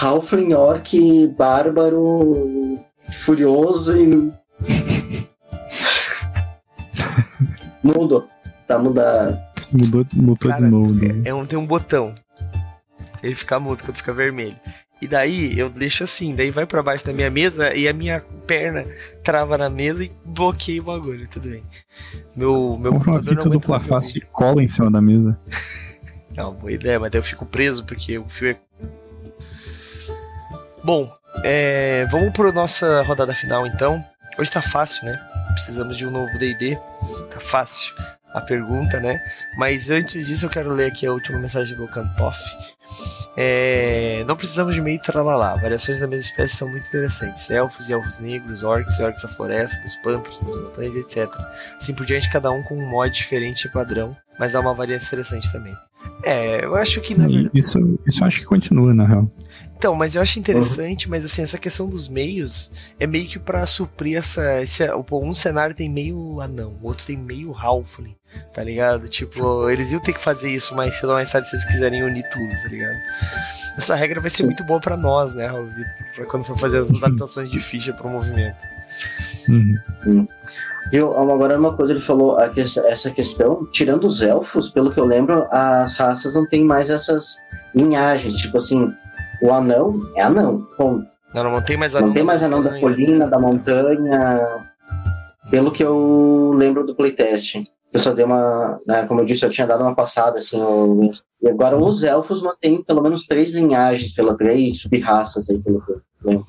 [0.00, 2.78] Halfling, orc, bárbaro,
[3.12, 4.32] furioso e.
[7.82, 8.26] Mudo.
[8.66, 9.38] Tá mudado.
[9.74, 10.94] Mudou, mudou Cara, de novo.
[10.94, 11.22] né?
[11.24, 12.14] É um, tem um botão.
[13.20, 14.56] Ele fica mudo quando fica vermelho.
[15.02, 18.20] E daí eu deixo assim, daí vai pra baixo da minha mesa e a minha
[18.46, 18.84] perna
[19.24, 21.64] trava na mesa e bloqueia o bagulho, tudo bem.
[22.36, 25.38] Meu, meu Compra computador não fita dupla face e cola em cima da mesa.
[26.36, 28.56] Não, boa ideia, mas daí eu fico preso porque o fio é.
[30.82, 31.08] Bom,
[31.44, 34.04] é, vamos para nossa rodada final então.
[34.36, 35.16] Hoje tá fácil, né?
[35.52, 36.76] Precisamos de um novo DD.
[37.32, 37.94] Tá fácil
[38.34, 39.22] a pergunta, né?
[39.56, 42.38] Mas antes disso, eu quero ler aqui a última mensagem do Cantoff.
[43.36, 45.54] É, não precisamos de meio tralalá.
[45.54, 47.48] Variações da mesma espécie são muito interessantes.
[47.48, 51.32] Elfos e elfos negros, orcs e orcs da floresta, dos pântanos, das montanhas, etc.
[51.76, 55.06] Assim por diante, cada um com um mod diferente e padrão, mas dá uma variação
[55.06, 55.74] interessante também.
[56.22, 57.50] É, eu acho que na verdade.
[57.52, 59.30] isso, isso eu acho que continua, na real.
[59.76, 63.66] Então, mas eu acho interessante, mas assim, essa questão dos meios é meio que pra
[63.66, 64.62] suprir essa.
[64.62, 64.82] Esse,
[65.12, 68.16] um cenário tem meio anão, o outro tem meio halfling,
[68.54, 69.06] tá ligado?
[69.08, 72.02] Tipo, eles iam ter que fazer isso mais cedo ou mais tarde se eles quiserem
[72.02, 72.96] unir tudo, tá ligado?
[73.76, 75.90] Essa regra vai ser muito boa pra nós, né, Raulzito?
[76.14, 78.56] Pra quando for fazer as adaptações de ficha pro movimento.
[79.50, 80.26] Uhum.
[80.94, 81.12] Viu?
[81.12, 85.44] Agora uma coisa ele falou, que- essa questão, tirando os elfos, pelo que eu lembro,
[85.50, 87.34] as raças não têm mais essas
[87.74, 88.36] linhagens.
[88.36, 88.92] Tipo assim,
[89.42, 90.64] o anão é anão.
[90.78, 92.06] Não, não, não tem mais anão.
[92.06, 94.62] Não tem mais anão da colina, da montanha.
[95.50, 97.56] Pelo que eu lembro do playtest.
[97.92, 98.78] Eu só dei uma.
[98.86, 100.60] Né, como eu disse, eu tinha dado uma passada, assim.
[100.60, 101.10] eu-
[101.42, 105.90] e agora os elfos mantêm pelo menos três linhagens, pela três sub-raças aí, pelo que
[105.90, 106.46] eu lembro.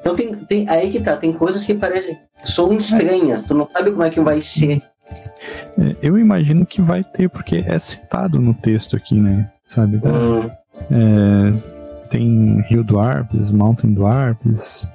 [0.00, 0.66] Então tem, tem.
[0.70, 2.16] Aí que tá, tem coisas que parecem.
[2.42, 4.82] São estranhas, tu não sabe como é que vai ser.
[5.78, 9.50] É, eu imagino que vai ter, porque é citado no texto aqui, né?
[9.66, 9.96] Sabe?
[9.98, 10.46] Hum,
[10.90, 14.90] É, tem Rio do Arpes, Mountain do Arpes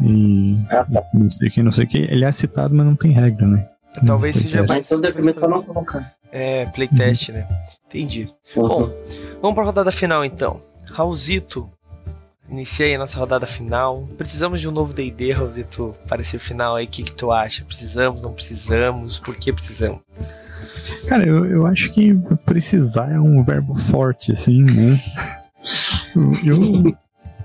[0.00, 1.02] e ah, tá.
[1.12, 1.98] não sei o que, não sei o que.
[1.98, 3.68] Ele é citado, mas não tem regra, né?
[4.06, 4.68] Talvez seja playtest.
[4.68, 6.12] Mas então de repente só não colocar.
[6.32, 7.46] É, playtest, né?
[7.86, 8.28] Entendi.
[8.56, 8.68] Uhum.
[8.68, 8.90] Bom,
[9.40, 10.60] vamos pra rodada final então.
[10.90, 11.70] Raulzito,
[12.48, 14.08] inicia aí a nossa rodada final.
[14.16, 15.34] Precisamos de um novo D&D,
[16.08, 16.86] para esse final aí.
[16.86, 17.64] O que, que tu acha?
[17.64, 19.18] Precisamos, não precisamos?
[19.18, 20.00] Por que precisamos?
[21.08, 22.14] Cara, eu, eu acho que
[22.44, 25.00] precisar é um verbo forte, assim, né?
[26.44, 26.96] eu,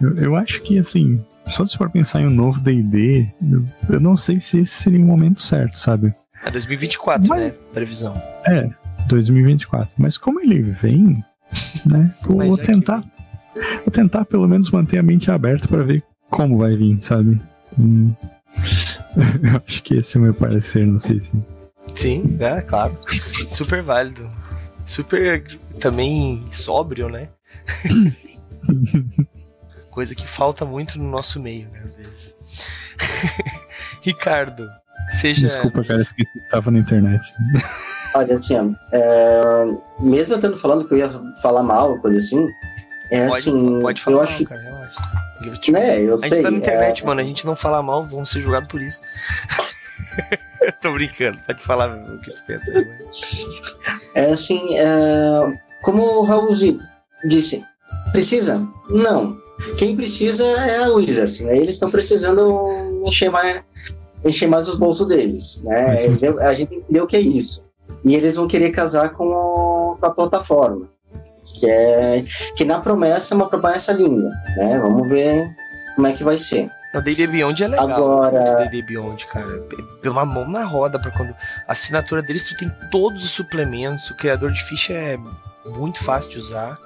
[0.01, 3.99] eu, eu acho que, assim, só se for pensar em um novo D&D, eu, eu
[3.99, 6.13] não sei se esse seria o momento certo, sabe?
[6.43, 7.65] É 2024, Mas, né?
[7.73, 8.21] Previsão.
[8.45, 8.69] É,
[9.07, 9.91] 2024.
[9.97, 11.23] Mas como ele vem,
[11.85, 12.13] né?
[12.23, 13.03] Vou, vou tentar.
[13.55, 17.41] Vou tentar pelo menos manter a mente aberta para ver como vai vir, sabe?
[17.77, 18.13] Hum,
[19.15, 21.37] eu acho que esse é o meu parecer, não sei se.
[21.95, 22.97] Sim, é, claro.
[23.47, 24.29] Super válido.
[24.85, 25.45] Super
[25.79, 27.29] também sóbrio, né?
[29.89, 32.35] Coisa que falta muito no nosso meio, né, às vezes.
[34.01, 34.67] Ricardo,
[35.19, 35.41] seja.
[35.41, 37.21] Desculpa, cara, esqueci que tava na internet.
[38.15, 39.41] Olha, assim, é,
[39.99, 41.09] mesmo eu tendo falando que eu ia
[41.41, 42.47] falar mal, coisa assim,
[43.11, 43.81] é pode, assim.
[43.81, 44.45] Pode falar eu acho que.
[44.45, 45.01] cara, relaxa.
[45.71, 47.05] Né, eu a gente sei, tá na internet, é...
[47.05, 47.21] mano.
[47.21, 49.01] A gente não fala mal, vão ser julgados por isso.
[50.81, 52.65] Tô brincando, pode falar o que tu pensa.
[54.13, 54.87] É assim, é...
[55.81, 56.53] como o Raul
[57.25, 57.63] disse,
[58.11, 58.65] precisa?
[58.89, 59.37] Não.
[59.77, 61.57] Quem precisa é a Wizards, né?
[61.57, 63.61] Eles estão precisando encher mais,
[64.25, 65.97] encher mais os bolsos deles, né?
[66.41, 67.67] A gente entendeu o que é isso.
[68.03, 70.87] E eles vão querer casar com, o, com a plataforma,
[71.53, 72.23] que é
[72.55, 74.79] que na promessa é uma promessa linda, né?
[74.79, 75.49] Vamos ver
[75.95, 76.69] como é que vai ser.
[76.93, 77.91] O D&D Beyond é legal.
[77.91, 78.53] Agora...
[78.53, 79.45] O D&D Beyond, cara.
[80.03, 81.35] É uma mão na roda para quando
[81.67, 85.17] a assinatura deles tu tem todos os suplementos, o criador de ficha é
[85.67, 86.79] muito fácil de usar,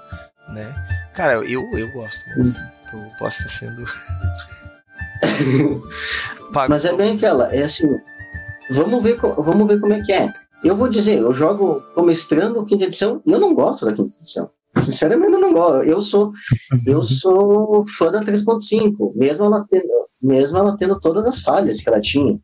[0.49, 0.73] né?
[1.13, 2.57] Cara, eu, eu gosto, mas
[2.89, 3.85] tu posso estar sendo
[6.69, 7.87] Mas é bem aquela, é assim,
[8.69, 10.33] vamos ver, vamos ver como é que é.
[10.63, 14.13] Eu vou dizer, eu jogo como mestrando quinta edição e eu não gosto da quinta
[14.13, 14.49] edição.
[14.77, 15.83] Sinceramente, eu não gosto.
[15.83, 16.31] Eu sou,
[16.85, 19.87] eu sou fã da 3.5, mesmo ela tendo,
[20.21, 22.39] mesmo ela tendo todas as falhas que ela tinha.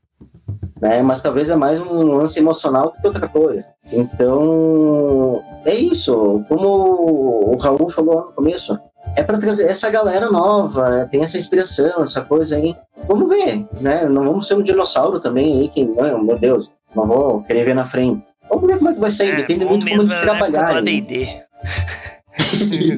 [0.82, 1.02] Né?
[1.02, 3.66] Mas talvez é mais um lance emocional que outra coisa.
[3.92, 6.44] Então, é isso.
[6.48, 8.78] Como o Raul falou no começo,
[9.16, 12.76] é para trazer essa galera nova, tem essa inspiração, essa coisa aí.
[13.08, 14.08] Vamos ver, né?
[14.08, 17.86] Não vamos ser um dinossauro também aí, que, meu Deus, não vou querer ver na
[17.86, 18.28] frente.
[18.50, 20.84] Vamos ver como é que vai sair, é, depende muito de como eles trabalharem.
[20.84, 21.42] D&D.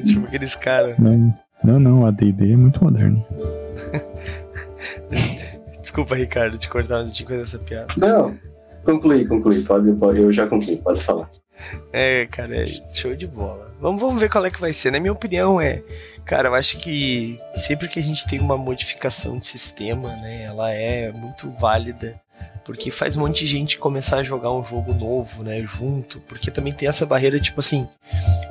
[0.04, 0.98] tipo aqueles caras.
[0.98, 3.24] Não, não, não, a D&D é muito moderno.
[5.80, 7.94] Desculpa, Ricardo, te cortar, mas eu tinha que fazer essa piada.
[7.98, 8.34] Não,
[8.82, 11.28] concluí, concluí, pode, pode, eu já concluí, pode falar.
[11.92, 13.70] É, cara, é show de bola.
[13.78, 14.90] Vamos, vamos ver qual é que vai ser.
[14.90, 15.82] Na minha opinião, é.
[16.24, 20.72] Cara, eu acho que sempre que a gente tem uma modificação de sistema, né, ela
[20.72, 22.21] é muito válida
[22.64, 26.50] porque faz um monte de gente começar a jogar um jogo novo, né, junto, porque
[26.50, 27.88] também tem essa barreira, tipo assim,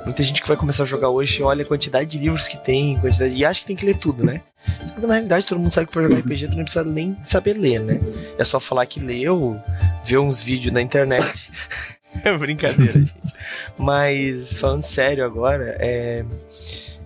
[0.04, 2.98] muita gente que vai começar a jogar hoje olha a quantidade de livros que tem,
[2.98, 4.40] quantidade, e acha que tem que ler tudo, né?
[4.80, 7.16] Só que na realidade todo mundo sabe que pra jogar RPG tu não precisa nem
[7.24, 8.00] saber ler, né?
[8.38, 9.60] É só falar que leu,
[10.04, 11.50] ver uns vídeos na internet.
[12.24, 13.14] é brincadeira, gente.
[13.78, 16.24] Mas, falando sério agora, é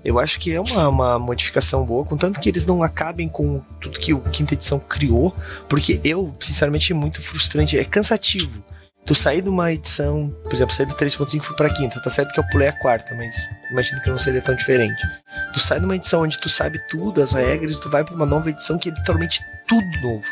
[0.07, 3.99] eu acho que é uma, uma modificação boa, contanto que eles não acabem com tudo
[3.99, 5.35] que o quinta edição criou,
[5.69, 8.63] porque eu, sinceramente, é muito frustrante, é cansativo.
[9.07, 12.11] Tu sair de uma edição, por exemplo, sair do 3.5 e fui pra quinta, tá
[12.11, 13.37] certo que eu pulei a quarta, mas
[13.71, 15.01] imagino que não seria tão diferente.
[15.55, 18.27] Tu sai de uma edição onde tu sabe tudo, as regras, tu vai pra uma
[18.27, 20.27] nova edição que é literalmente tudo novo.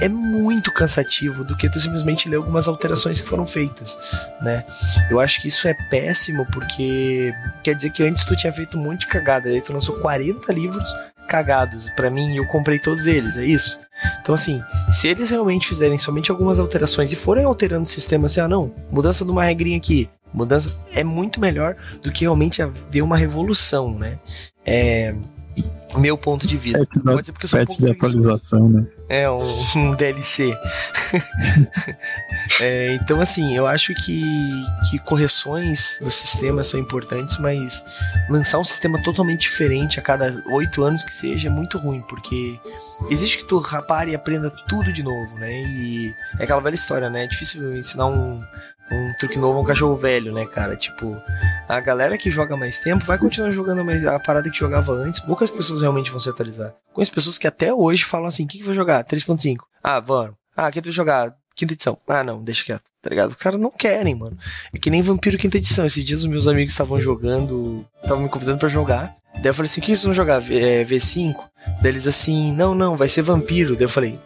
[0.00, 3.98] É muito cansativo do que tu simplesmente ler algumas alterações que foram feitas,
[4.40, 4.64] né?
[5.10, 8.82] Eu acho que isso é péssimo porque quer dizer que antes tu tinha feito um
[8.82, 10.84] monte de cagada, aí tu lançou 40 livros
[11.28, 13.80] cagados para mim e eu comprei todos eles, é isso?
[14.22, 18.40] Então assim, se eles realmente fizerem somente algumas alterações e forem alterando o sistema assim,
[18.40, 23.02] ah não, mudança de uma regrinha aqui, mudança é muito melhor do que realmente haver
[23.02, 24.18] uma revolução, né?
[24.64, 25.14] É,
[25.96, 26.82] meu ponto de vista.
[26.82, 28.86] É, Pode ser porque eu sou um pouco de atualização, né?
[29.08, 30.56] É, um, um DLC.
[32.60, 34.22] é, então, assim, eu acho que,
[34.90, 37.84] que correções do sistema são importantes, mas
[38.28, 42.58] lançar um sistema totalmente diferente a cada oito anos que seja é muito ruim, porque
[43.10, 45.52] existe que tu rapare e aprenda tudo de novo, né?
[45.52, 47.24] E é aquela velha história, né?
[47.24, 48.40] É difícil ensinar um,
[48.90, 50.76] um truque novo um cachorro velho, né, cara?
[50.76, 51.16] Tipo,
[51.68, 55.20] a galera que joga mais tempo vai continuar jogando a parada que jogava antes.
[55.20, 56.74] Poucas pessoas realmente vão se atualizar.
[56.92, 59.04] Conheço pessoas que até hoje falam assim: o que, que vai jogar?
[59.04, 59.58] 3.5.
[59.82, 60.34] Ah, vamos.
[60.56, 61.34] Ah, quem tu vai jogar?
[61.54, 61.98] Quinta edição.
[62.08, 63.30] Ah, não, deixa quieto, tá ligado?
[63.30, 64.36] Os caras não querem, mano.
[64.72, 65.86] É que nem Vampiro Quinta Edição.
[65.86, 69.14] Esses dias os meus amigos estavam jogando, estavam me convidando para jogar.
[69.34, 70.40] Daí eu falei assim: o que vocês vão jogar?
[70.40, 71.34] V, é, V5?
[71.80, 73.74] Daí eles assim: não, não, vai ser Vampiro.
[73.74, 74.18] Daí eu falei: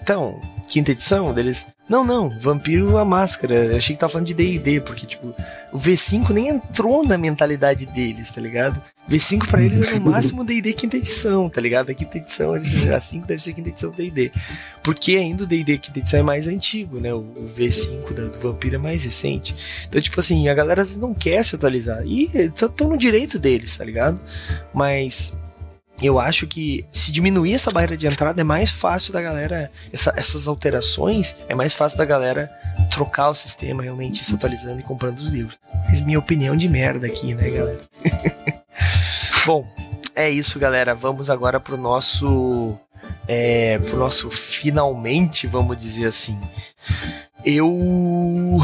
[0.00, 1.32] então, quinta edição?
[1.32, 3.66] Deles, Não, não, Vampiro a Máscara.
[3.66, 5.34] Eu achei que tava falando de DD, porque, tipo,
[5.72, 8.82] o V5 nem entrou na mentalidade deles, tá ligado?
[9.08, 11.90] V5 pra eles é no máximo DD quinta edição, tá ligado?
[11.90, 14.32] A quinta edição, eles, a 5 deve ser quinta edição do DD.
[14.82, 17.12] Porque ainda o DD quinta edição é mais antigo, né?
[17.12, 19.54] O, o V5 do, do Vampiro é mais recente.
[19.86, 22.02] Então, tipo assim, a galera não quer se atualizar.
[22.06, 24.18] E estão no direito deles, tá ligado?
[24.72, 25.34] Mas
[26.02, 29.70] eu acho que se diminuir essa barreira de entrada é mais fácil da galera.
[29.92, 32.50] Essa, essas alterações é mais fácil da galera
[32.90, 35.56] trocar o sistema, realmente se atualizando e comprando os livros.
[35.88, 37.80] Mas minha opinião de merda aqui, né, galera?
[39.46, 39.66] Bom,
[40.14, 40.94] é isso, galera.
[40.94, 42.76] Vamos agora pro nosso.
[43.28, 46.38] É, pro nosso finalmente, vamos dizer assim.
[47.44, 48.58] Eu.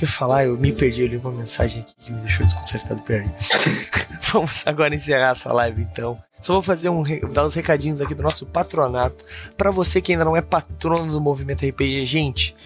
[0.00, 0.46] Que eu ia falar?
[0.46, 3.28] Eu me perdi, eu li uma mensagem aqui que me deixou desconcertado, peraí.
[4.32, 6.18] Vamos agora encerrar essa live então.
[6.40, 9.26] Só vou fazer um dar os recadinhos aqui do nosso patronato
[9.58, 12.56] para você que ainda não é patrono do movimento RPG, gente.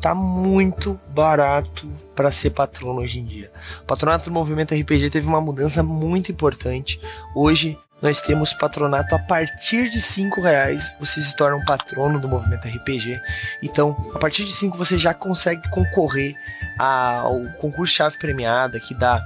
[0.00, 3.50] Tá muito barato para ser patrono hoje em dia.
[3.82, 7.00] O patronato do movimento RPG teve uma mudança muito importante.
[7.34, 10.94] Hoje nós temos patronato a partir de cinco reais.
[10.98, 13.20] Você se torna um patrono do movimento RPG.
[13.62, 16.34] Então, a partir de cinco você já consegue concorrer
[16.80, 19.22] ao concurso chave premiada que dá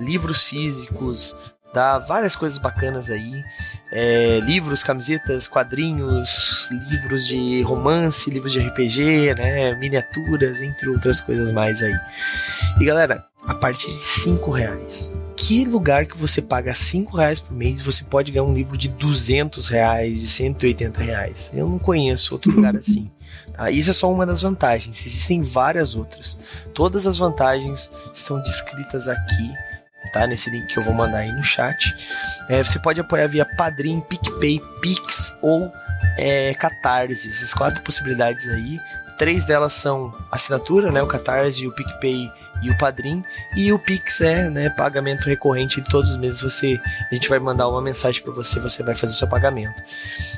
[0.00, 1.36] livros físicos,
[1.72, 3.42] dá várias coisas bacanas aí.
[3.92, 11.52] É, livros, camisetas, quadrinhos, livros de romance, livros de RPG, né, miniaturas, entre outras coisas
[11.52, 11.94] mais aí.
[12.80, 15.14] E galera, a partir de 5 reais.
[15.36, 18.88] Que lugar que você paga 5 reais por mês você pode ganhar um livro de
[18.88, 21.52] 200 reais, de 180 reais?
[21.54, 23.10] Eu não conheço outro lugar assim.
[23.56, 23.70] Tá?
[23.70, 26.38] Isso é só uma das vantagens, existem várias outras.
[26.74, 29.52] Todas as vantagens estão descritas aqui
[30.12, 30.26] tá?
[30.26, 31.94] Nesse link que eu vou mandar aí no chat.
[32.48, 35.70] É, você pode apoiar via Padrim, PicPay, Pix ou
[36.16, 37.28] é, Catarse.
[37.28, 38.78] Essas quatro possibilidades aí.
[39.18, 41.02] Três delas são assinatura, né?
[41.02, 42.30] O Catarse, o PicPay
[42.62, 43.22] e o Padrim.
[43.56, 46.40] E o Pix é né, pagamento recorrente de todos os meses.
[46.42, 46.78] Você,
[47.10, 49.82] a gente vai mandar uma mensagem para você, você vai fazer o seu pagamento.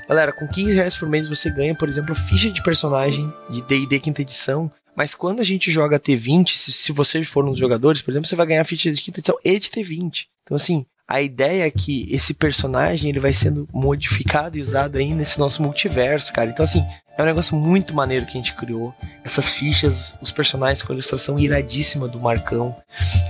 [0.08, 4.00] Galera, com 15 reais por mês você ganha, por exemplo, ficha de personagem de D&D
[4.00, 8.02] quinta edição mas quando a gente joga T20, se, se você for um dos jogadores,
[8.02, 10.26] por exemplo, você vai ganhar ficha de quinta edição e de T20.
[10.42, 15.14] Então, assim, a ideia é que esse personagem ele vai sendo modificado e usado aí
[15.14, 16.50] nesse nosso multiverso, cara.
[16.50, 16.84] Então, assim,
[17.16, 18.94] é um negócio muito maneiro que a gente criou.
[19.24, 22.76] Essas fichas, os personagens com a ilustração iradíssima do Marcão.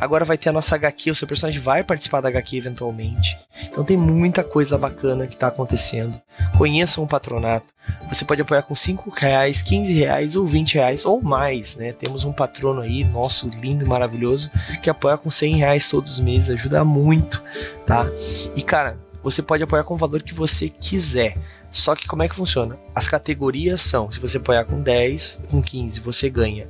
[0.00, 3.38] Agora vai ter a nossa HQ, o seu personagem vai participar da HQ eventualmente.
[3.62, 6.20] Então tem muita coisa bacana que está acontecendo.
[6.58, 7.66] Conheçam o patronato.
[8.08, 11.92] Você pode apoiar com 5 reais, 15 reais ou 20 reais ou mais, né?
[11.92, 14.50] Temos um patrono aí, nosso lindo e maravilhoso,
[14.82, 17.40] que apoia com 100 reais todos os meses, ajuda muito,
[17.86, 18.04] tá?
[18.56, 21.36] E cara, você pode apoiar com o valor que você quiser.
[21.70, 22.76] Só que como é que funciona?
[22.92, 26.66] As categorias são: se você apoiar com 10, com 15, você ganha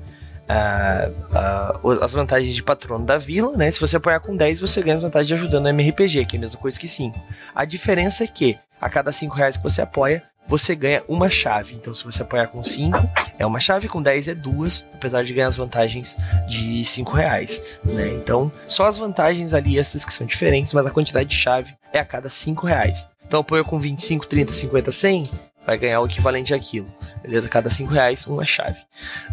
[0.48, 3.70] uh, uh, as vantagens de patrono da vila, né?
[3.70, 6.38] Se você apoiar com 10, você ganha as vantagens de ajudando no MRPG, que é
[6.38, 7.18] a mesma coisa que 5.
[7.54, 11.74] A diferença é que a cada 5 reais que você apoia, você ganha uma chave.
[11.74, 12.98] Então, se você apoiar com 5,
[13.38, 16.16] é uma chave, com 10 é duas, apesar de ganhar as vantagens
[16.48, 17.62] de 5 reais.
[17.84, 18.08] Né?
[18.14, 21.98] Então, só as vantagens ali extras que são diferentes, mas a quantidade de chave é
[21.98, 23.06] a cada 5 reais.
[23.26, 25.30] Então apoia com 25, 30, 50, 100,
[25.66, 26.88] vai ganhar o equivalente àquilo.
[27.22, 27.46] Beleza?
[27.46, 28.80] Cada 5 reais, uma chave.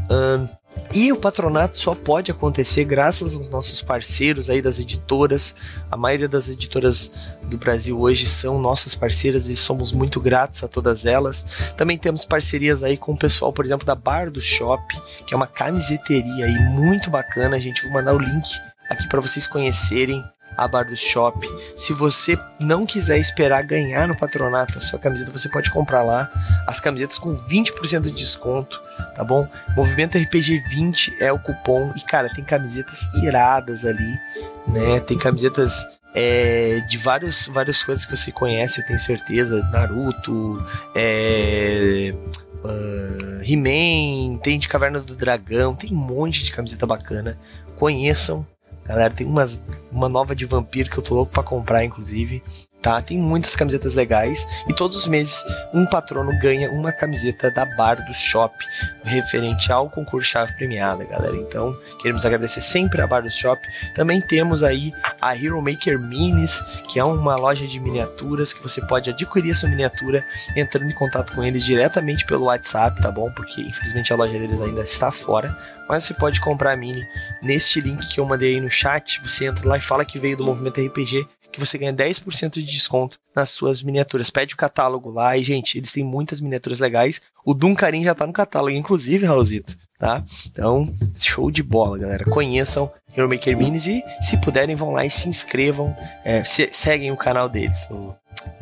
[0.10, 0.48] Um,
[0.94, 5.54] e o patronato só pode acontecer graças aos nossos parceiros aí das editoras.
[5.92, 7.12] A maioria das editoras
[7.44, 11.46] do Brasil hoje são nossas parceiras e somos muito gratos a todas elas.
[11.76, 14.82] Também temos parcerias aí com o pessoal, por exemplo, da Bar do Shop,
[15.28, 17.58] que é uma camiseteria aí muito bacana.
[17.58, 18.48] A gente vai mandar o link
[18.90, 20.24] aqui para vocês conhecerem
[20.58, 21.40] a Bar do Shop.
[21.76, 26.30] Se você não quiser esperar ganhar no patronato a sua camiseta, você pode comprar lá
[26.68, 28.82] as camisetas com 20% de desconto,
[29.16, 29.48] tá bom?
[29.76, 34.20] Movimento RPG 20 é o cupom e cara, tem camisetas iradas ali,
[34.68, 35.00] né?
[35.02, 35.86] Tem camisetas
[36.16, 39.62] é, de vários, várias coisas que você conhece, eu tenho certeza.
[39.72, 42.16] Naruto, é,
[42.64, 47.38] uh, He-Man, tem de Caverna do Dragão, tem um monte de camiseta bacana.
[47.78, 48.48] Conheçam,
[48.86, 49.60] Galera, tem umas,
[49.92, 52.44] uma nova de vampiro que eu tô louco pra comprar, inclusive
[52.86, 53.02] tá?
[53.02, 57.96] Tem muitas camisetas legais e todos os meses um patrono ganha uma camiseta da Bar
[58.06, 58.56] do Shop
[59.04, 61.36] referente ao concurso chave premiada, galera.
[61.36, 63.60] Então, queremos agradecer sempre a Bar do Shop.
[63.96, 68.80] Também temos aí a Hero Maker Minis, que é uma loja de miniaturas que você
[68.86, 70.24] pode adquirir sua miniatura
[70.56, 73.32] entrando em contato com eles diretamente pelo WhatsApp, tá bom?
[73.32, 75.58] Porque infelizmente a loja deles ainda está fora.
[75.88, 77.04] Mas você pode comprar a mini
[77.42, 79.22] neste link que eu mandei aí no chat.
[79.22, 82.64] Você entra lá e fala que veio do Movimento RPG que você ganha 10% de
[82.64, 84.30] desconto nas suas miniaturas.
[84.30, 87.22] Pede o catálogo lá e, gente, eles têm muitas miniaturas legais.
[87.44, 90.24] O Duncarim já tá no catálogo, inclusive, Raulzito, tá?
[90.48, 92.26] Então, show de bola, galera.
[92.26, 95.96] Conheçam Hero Maker Minis e, se puderem, vão lá e se inscrevam.
[96.24, 98.14] É, se, seguem o canal deles, o,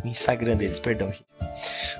[0.05, 1.25] Instagram deles, perdão, gente.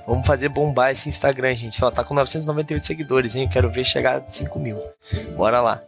[0.06, 1.76] Vamos fazer bombar esse Instagram, gente.
[1.76, 3.44] Só tá com 998 seguidores, hein?
[3.44, 4.76] Eu quero ver chegar a 5 mil.
[5.36, 5.82] Bora lá.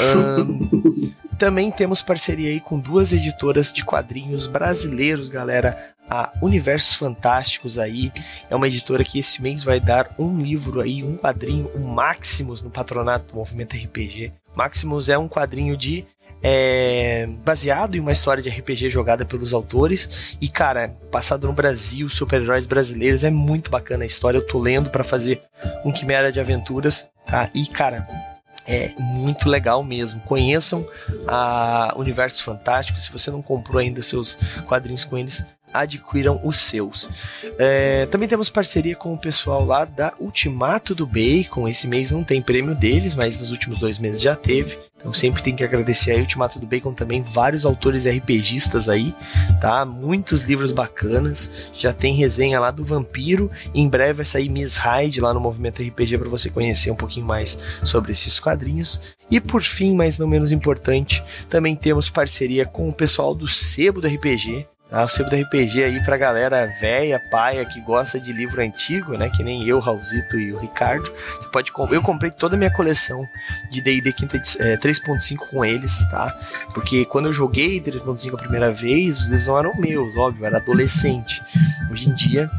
[0.00, 5.94] Um, também temos parceria aí com duas editoras de quadrinhos brasileiros, galera.
[6.10, 8.10] A Universos Fantásticos aí
[8.48, 12.62] é uma editora que esse mês vai dar um livro aí, um quadrinho, um Maximus
[12.62, 14.32] no patronato do Movimento RPG.
[14.56, 16.04] Maximus é um quadrinho de
[16.42, 20.36] é baseado em uma história de RPG jogada pelos autores.
[20.40, 24.38] E, cara, passado no Brasil, super-heróis brasileiros, é muito bacana a história.
[24.38, 25.42] Eu tô lendo para fazer
[25.84, 27.50] um Quimera de Aventuras, tá?
[27.54, 28.06] E, cara,
[28.68, 30.20] é muito legal mesmo.
[30.20, 30.86] Conheçam
[31.26, 33.00] a Universo Fantástico.
[33.00, 37.08] Se você não comprou ainda seus quadrinhos com eles, adquiram os seus.
[37.58, 41.68] É, também temos parceria com o pessoal lá da Ultimato do Bacon.
[41.68, 44.78] Esse mês não tem prêmio deles, mas nos últimos dois meses já teve.
[44.98, 49.14] Então sempre tem que agradecer aí Ultimato do Bacon também, vários autores RPGistas aí,
[49.60, 49.84] tá?
[49.84, 51.70] Muitos livros bacanas.
[51.72, 53.50] Já tem resenha lá do Vampiro.
[53.72, 57.26] Em breve vai sair Miss Hyde lá no Movimento RPG para você conhecer um pouquinho
[57.26, 59.00] mais sobre esses quadrinhos.
[59.30, 64.00] E por fim, mas não menos importante, também temos parceria com o pessoal do Sebo
[64.00, 64.66] do RPG.
[64.90, 69.18] Ah, o sebo do RPG aí pra galera velha, paia, que gosta de livro antigo,
[69.18, 69.28] né?
[69.28, 71.12] Que nem eu, Raulzito e o Ricardo.
[71.38, 73.22] Você pode Eu comprei toda a minha coleção
[73.70, 74.14] de D&D
[74.60, 76.34] é, 3.5 com eles, tá?
[76.72, 80.56] Porque quando eu joguei 3.5 a primeira vez, os livros não eram meus, óbvio, era
[80.56, 81.42] adolescente.
[81.92, 82.50] Hoje em dia,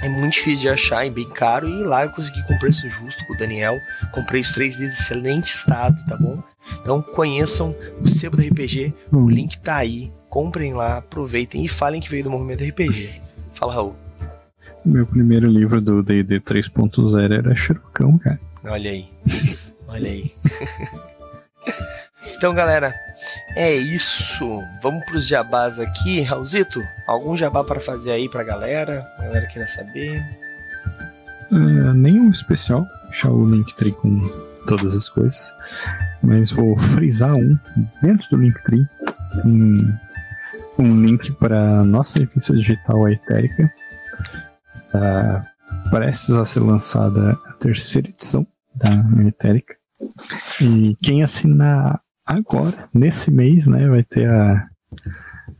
[0.00, 1.68] é muito difícil de achar e bem caro.
[1.68, 3.78] E lá eu consegui com preço justo com o Daniel.
[4.12, 6.42] Comprei os três livros em excelente estado, tá bom?
[6.80, 12.00] Então conheçam o sebo do RPG, o link tá aí comprem lá, aproveitem e falem
[12.00, 13.22] que veio do movimento RPG.
[13.54, 13.96] Fala, Raul.
[14.84, 18.40] Meu primeiro livro do D&D 3.0 era Churocão, cara.
[18.64, 19.08] Olha aí.
[19.88, 20.32] Olha aí.
[22.36, 22.94] então, galera,
[23.56, 24.62] é isso.
[24.82, 26.22] Vamos pros jabás aqui.
[26.22, 29.04] Raulzito, algum jabá para fazer aí pra galera?
[29.18, 30.22] A galera queira saber.
[31.50, 32.86] Uh, nenhum especial.
[33.08, 34.20] Deixar o Linktree com
[34.66, 35.54] todas as coisas.
[36.22, 37.58] Mas vou frisar um
[38.02, 38.86] dentro do Linktree.
[39.44, 39.92] Um
[40.78, 43.70] um link para nossa revista digital, a Etérica.
[44.92, 45.46] Tá
[45.90, 49.74] prestes a ser lançada a terceira edição da Etérica.
[50.60, 54.66] E quem assinar agora, nesse mês, né, vai ter a,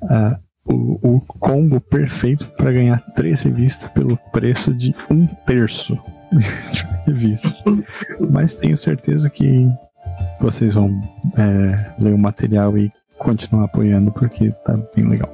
[0.03, 0.39] a
[0.69, 5.99] o, o combo perfeito para ganhar três revistas pelo preço de um terço
[6.31, 7.55] de revista.
[8.31, 9.67] Mas tenho certeza que
[10.41, 10.91] vocês vão
[11.37, 15.31] é, ler o material e continuar apoiando porque tá bem legal.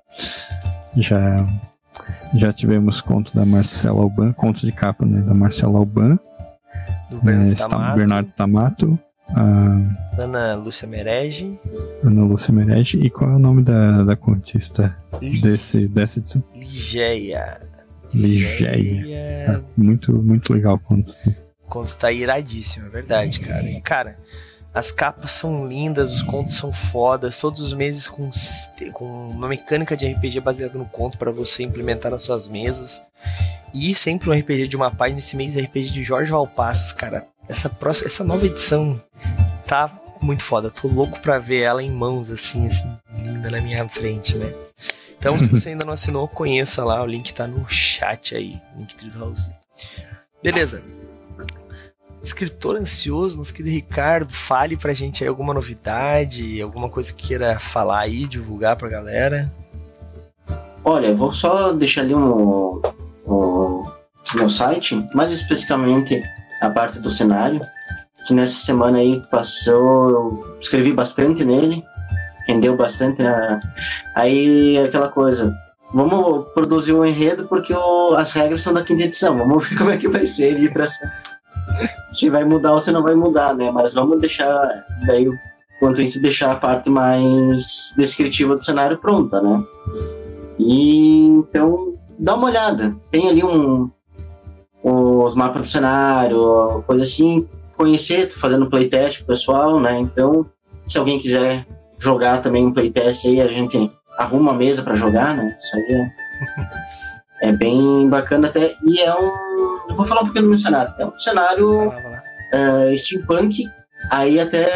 [0.96, 1.46] já
[2.34, 6.18] já tivemos conto da Marcela Alban, conto de capa né, da Marcela Alban,
[7.10, 11.58] do Bernardo, é, Stamato, Bernardo Stamato, a Ana Lúcia Merege.
[12.04, 12.98] Ana Lúcia Merege.
[12.98, 16.42] E qual é o nome da, da contista desse, dessa edição?
[16.54, 17.60] Ligeia.
[18.14, 19.56] Ligeia.
[19.56, 21.14] Ah, muito, muito legal o conto.
[21.64, 23.68] O conto tá iradíssimo, é verdade, cara.
[23.68, 24.16] E, cara,
[24.76, 28.28] as capas são lindas, os contos são fodas, todos os meses com,
[28.92, 33.02] com uma mecânica de RPG baseada no conto para você implementar nas suas mesas.
[33.72, 37.26] E sempre um RPG de uma página, esse mês é RPG de Jorge Valpassos, cara.
[37.48, 39.02] Essa, próxima, essa nova edição
[39.66, 40.70] tá muito foda.
[40.70, 44.52] Tô louco pra ver ela em mãos, assim, assim, linda na minha frente, né?
[45.18, 48.94] Então, se você ainda não assinou, conheça lá, o link tá no chat aí, link
[49.08, 49.34] do.
[50.42, 50.82] Beleza
[52.26, 57.58] escritor ansioso, nosso querido Ricardo, fale pra gente aí alguma novidade, alguma coisa que queira
[57.58, 59.52] falar aí, divulgar pra galera.
[60.84, 62.80] Olha, vou só deixar ali um,
[63.26, 63.84] um
[64.34, 66.22] meu site, mais especificamente
[66.60, 67.60] a parte do cenário,
[68.26, 71.82] que nessa semana aí passou, eu escrevi bastante nele,
[72.46, 73.22] rendeu bastante.
[73.22, 73.60] A...
[74.14, 75.54] Aí aquela coisa,
[75.92, 79.90] vamos produzir um enredo porque o, as regras são da quinta edição, vamos ver como
[79.90, 80.86] é que vai ser ali pra
[82.16, 83.70] se vai mudar ou se não vai mudar, né?
[83.70, 85.28] Mas vamos deixar, daí,
[85.78, 89.62] quanto isso, deixar a parte mais descritiva do cenário pronta, né?
[90.58, 92.94] E então, dá uma olhada.
[93.10, 93.90] Tem ali um
[94.82, 99.98] os mapas do cenário, coisa assim, conhecer, tô fazendo playtest pessoal, né?
[99.98, 100.46] Então,
[100.86, 101.66] se alguém quiser
[101.98, 105.56] jogar também um playtest aí, a gente arruma a mesa para jogar, né?
[105.58, 106.12] Isso aí é
[107.40, 108.74] É bem bacana até.
[108.82, 109.75] E é um.
[109.96, 110.92] Eu vou falar um pouquinho do meu cenário.
[110.98, 113.64] É um cenário uh, steampunk,
[114.10, 114.68] aí até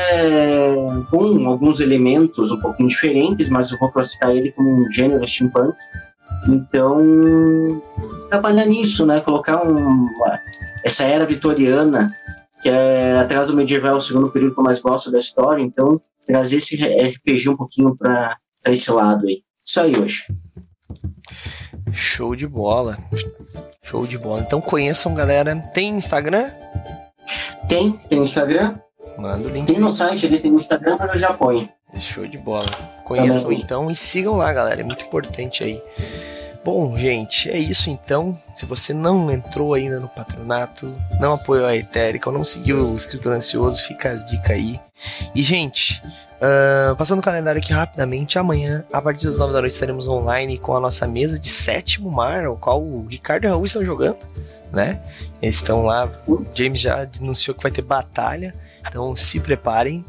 [1.10, 5.76] com alguns elementos um pouquinho diferentes, mas eu vou classificar ele como um gênero steampunk.
[6.48, 7.82] Então,
[8.30, 9.20] trabalhar nisso, né?
[9.20, 10.08] Colocar um,
[10.82, 12.16] essa era vitoriana,
[12.62, 16.00] que é atrás do medieval, o segundo período que eu mais gosto da história, então
[16.26, 19.42] trazer esse RPG um pouquinho para esse lado aí.
[19.62, 20.24] Isso aí hoje.
[21.92, 22.98] Show de bola.
[23.82, 24.40] Show de bola.
[24.40, 25.56] Então conheçam, galera.
[25.74, 26.50] Tem Instagram?
[27.68, 28.76] Tem, tem Instagram.
[29.16, 29.66] Manda o link.
[29.66, 31.68] Tem no site, ele tem no Instagram, mas eu já ponho.
[31.98, 32.66] Show de bola.
[33.04, 33.60] Conheçam Também.
[33.60, 34.80] então e sigam lá, galera.
[34.80, 35.82] É muito importante aí.
[36.64, 38.38] Bom, gente, é isso então.
[38.54, 42.96] Se você não entrou ainda no patronato, não apoiou a Etérica ou não seguiu o
[42.96, 44.78] Escritor Ansioso, fica as dicas aí.
[45.34, 46.02] E, gente,
[46.40, 50.58] uh, passando o calendário aqui rapidamente, amanhã, a partir das 9 da noite, estaremos online
[50.58, 53.84] com a nossa mesa de sétimo mar, o qual o Ricardo e o Raul estão
[53.84, 54.18] jogando,
[54.72, 55.00] né?
[55.40, 58.54] Eles estão lá, o James já anunciou que vai ter batalha,
[58.86, 60.04] então se preparem.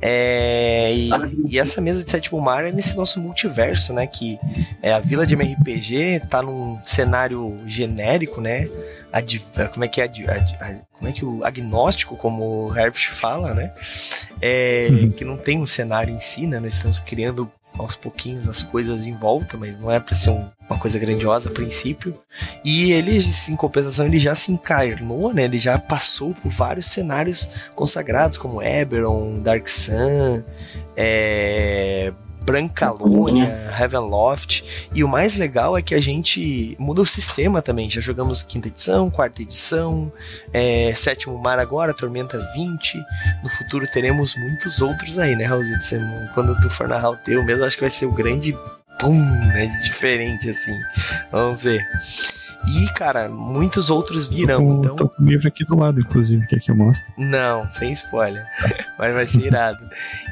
[0.00, 1.10] É, e,
[1.48, 4.06] e, essa mesa de sétimo mar é nesse nosso multiverso, né?
[4.06, 4.38] Que
[4.82, 8.68] é a Vila de MRPG, tá num cenário genérico, né?
[9.10, 9.42] Ad,
[9.72, 10.04] como é que é?
[10.04, 13.72] Ad, ad, como é que o agnóstico, como o Herbst fala, né?
[14.40, 15.10] É, uhum.
[15.10, 16.60] Que não tem um cenário em si, né?
[16.60, 20.48] Nós estamos criando aos pouquinhos as coisas em volta, mas não é para ser um,
[20.68, 22.14] uma coisa grandiosa a princípio.
[22.64, 23.18] E ele,
[23.48, 25.44] em compensação, ele já se encarnou, né?
[25.44, 30.42] Ele já passou por vários cenários consagrados, como Eberron, Dark Sun,
[30.96, 32.12] é,
[32.46, 34.88] Brancalônia, Heavenloft.
[34.94, 37.90] E o mais legal é que a gente muda o sistema também.
[37.90, 40.10] Já jogamos quinta edição, quarta edição,
[40.52, 43.02] é, sétimo mar agora, Tormenta 20.
[43.42, 45.76] No futuro teremos muitos outros aí, né, Raulzito?
[46.34, 48.56] Quando tu for narrar o teu mesmo, acho que vai ser o grande
[49.00, 49.66] boom, né?
[49.82, 50.78] Diferente, assim.
[51.32, 51.84] Vamos ver.
[52.66, 54.60] E, cara, muitos outros virão.
[54.60, 54.96] Eu então...
[54.96, 57.12] tô com o livro aqui do lado, inclusive, que aqui eu mostro.
[57.16, 58.44] Não, sem spoiler.
[58.98, 59.78] Mas vai ser irado.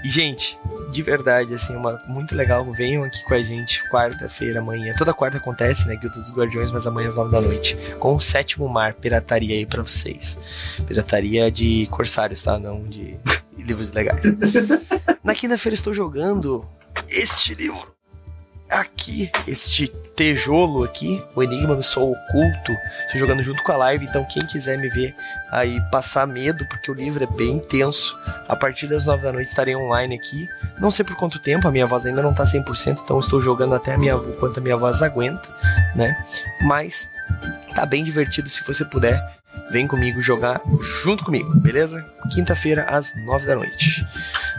[0.04, 0.58] E, gente,
[0.90, 2.64] de verdade, assim, uma, muito legal.
[2.72, 4.94] Venham aqui com a gente quarta-feira, amanhã.
[4.98, 5.96] Toda quarta acontece, né?
[5.96, 7.76] Guilda dos Guardiões, mas amanhã às nove da noite.
[7.98, 10.78] Com o sétimo mar, pirataria aí pra vocês.
[10.86, 12.58] Pirataria de corsários, tá?
[12.58, 13.16] Não de
[13.58, 14.22] livros legais.
[15.22, 16.66] Na quinta-feira estou jogando
[17.08, 17.93] este livro
[18.74, 22.72] aqui, este tijolo aqui, o Enigma do Sol Oculto.
[23.06, 25.14] Estou jogando junto com a live, então quem quiser me ver
[25.50, 28.18] aí passar medo, porque o livro é bem intenso.
[28.48, 30.48] A partir das 9 da noite estarei online aqui.
[30.78, 33.74] Não sei por quanto tempo, a minha voz ainda não está 100%, então estou jogando
[33.74, 35.48] até a minha, quanto a minha voz aguenta,
[35.94, 36.16] né?
[36.62, 37.08] Mas
[37.74, 39.22] tá bem divertido se você puder.
[39.70, 40.60] Vem comigo jogar
[41.02, 42.04] junto comigo, beleza?
[42.32, 44.04] Quinta-feira às 9 da noite.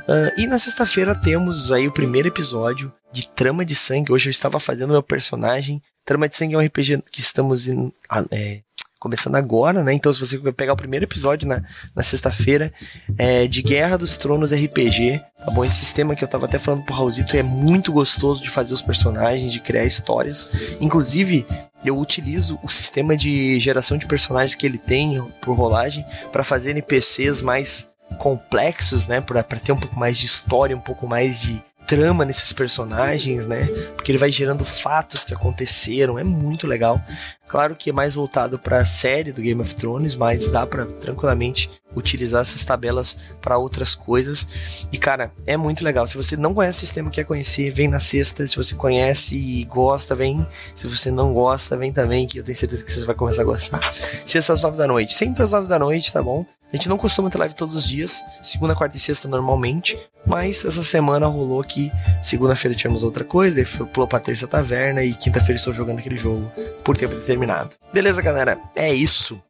[0.08, 4.12] Uh, e na sexta-feira temos aí o primeiro episódio de Trama de Sangue.
[4.12, 5.82] Hoje eu estava fazendo meu personagem.
[6.06, 8.62] Trama de Sangue é um RPG que estamos in, ah, é,
[9.00, 9.94] começando agora, né?
[9.94, 11.64] Então, se você pegar o primeiro episódio na,
[11.96, 12.74] na sexta-feira
[13.18, 15.66] é, de Guerra dos Tronos RPG, tá bom?
[15.66, 18.82] Esse sistema que eu tava até falando pro Raulzito é muito gostoso de fazer os
[18.82, 20.50] personagens, de criar histórias.
[20.80, 21.46] Inclusive,
[21.84, 26.72] eu utilizo o sistema de geração de personagens que ele tem por rolagem para fazer
[26.72, 27.88] NPCs mais
[28.18, 29.22] complexos, né?
[29.22, 33.66] Para ter um pouco mais de história, um pouco mais de trama nesses personagens, né?
[33.96, 37.02] Porque ele vai gerando fatos que aconteceram, é muito legal.
[37.48, 40.86] Claro que é mais voltado para a série do Game of Thrones, mas dá para
[40.86, 44.48] tranquilamente utilizar essas tabelas para outras coisas.
[44.92, 46.08] E cara, é muito legal.
[46.08, 48.46] Se você não conhece o sistema quer conhecer, vem na sexta.
[48.48, 50.46] Se você conhece e gosta, vem.
[50.74, 53.46] Se você não gosta, vem também, que eu tenho certeza que você vai começar a
[53.46, 53.94] gostar.
[54.26, 56.46] Sexta às nove da noite, sempre às nove da noite, tá bom?
[56.72, 60.66] A gente não costuma ter live todos os dias, segunda, quarta e sexta normalmente, mas
[60.66, 61.92] essa semana rolou que
[62.24, 66.52] segunda-feira tivemos outra coisa, daí pulou pra terça taverna e quinta-feira estou jogando aquele jogo
[66.84, 67.70] por tempo determinado.
[67.94, 68.60] Beleza, galera?
[68.76, 69.42] É isso.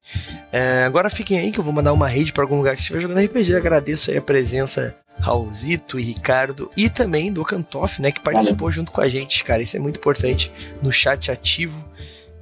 [0.52, 3.00] É, agora fiquem aí que eu vou mandar uma rede para algum lugar que estiver
[3.00, 3.56] jogando RPG.
[3.56, 8.92] Agradeço aí a presença Raulzito e Ricardo e também do Cantoff, né, que participou junto
[8.92, 9.62] com a gente, cara.
[9.62, 10.52] Isso é muito importante
[10.82, 11.84] no chat ativo.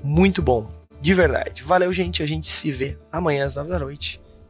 [0.04, 0.70] Muito bom,
[1.00, 1.64] de verdade.
[1.64, 2.24] Valeu, gente.
[2.24, 4.23] A gente se vê amanhã às 9 da noite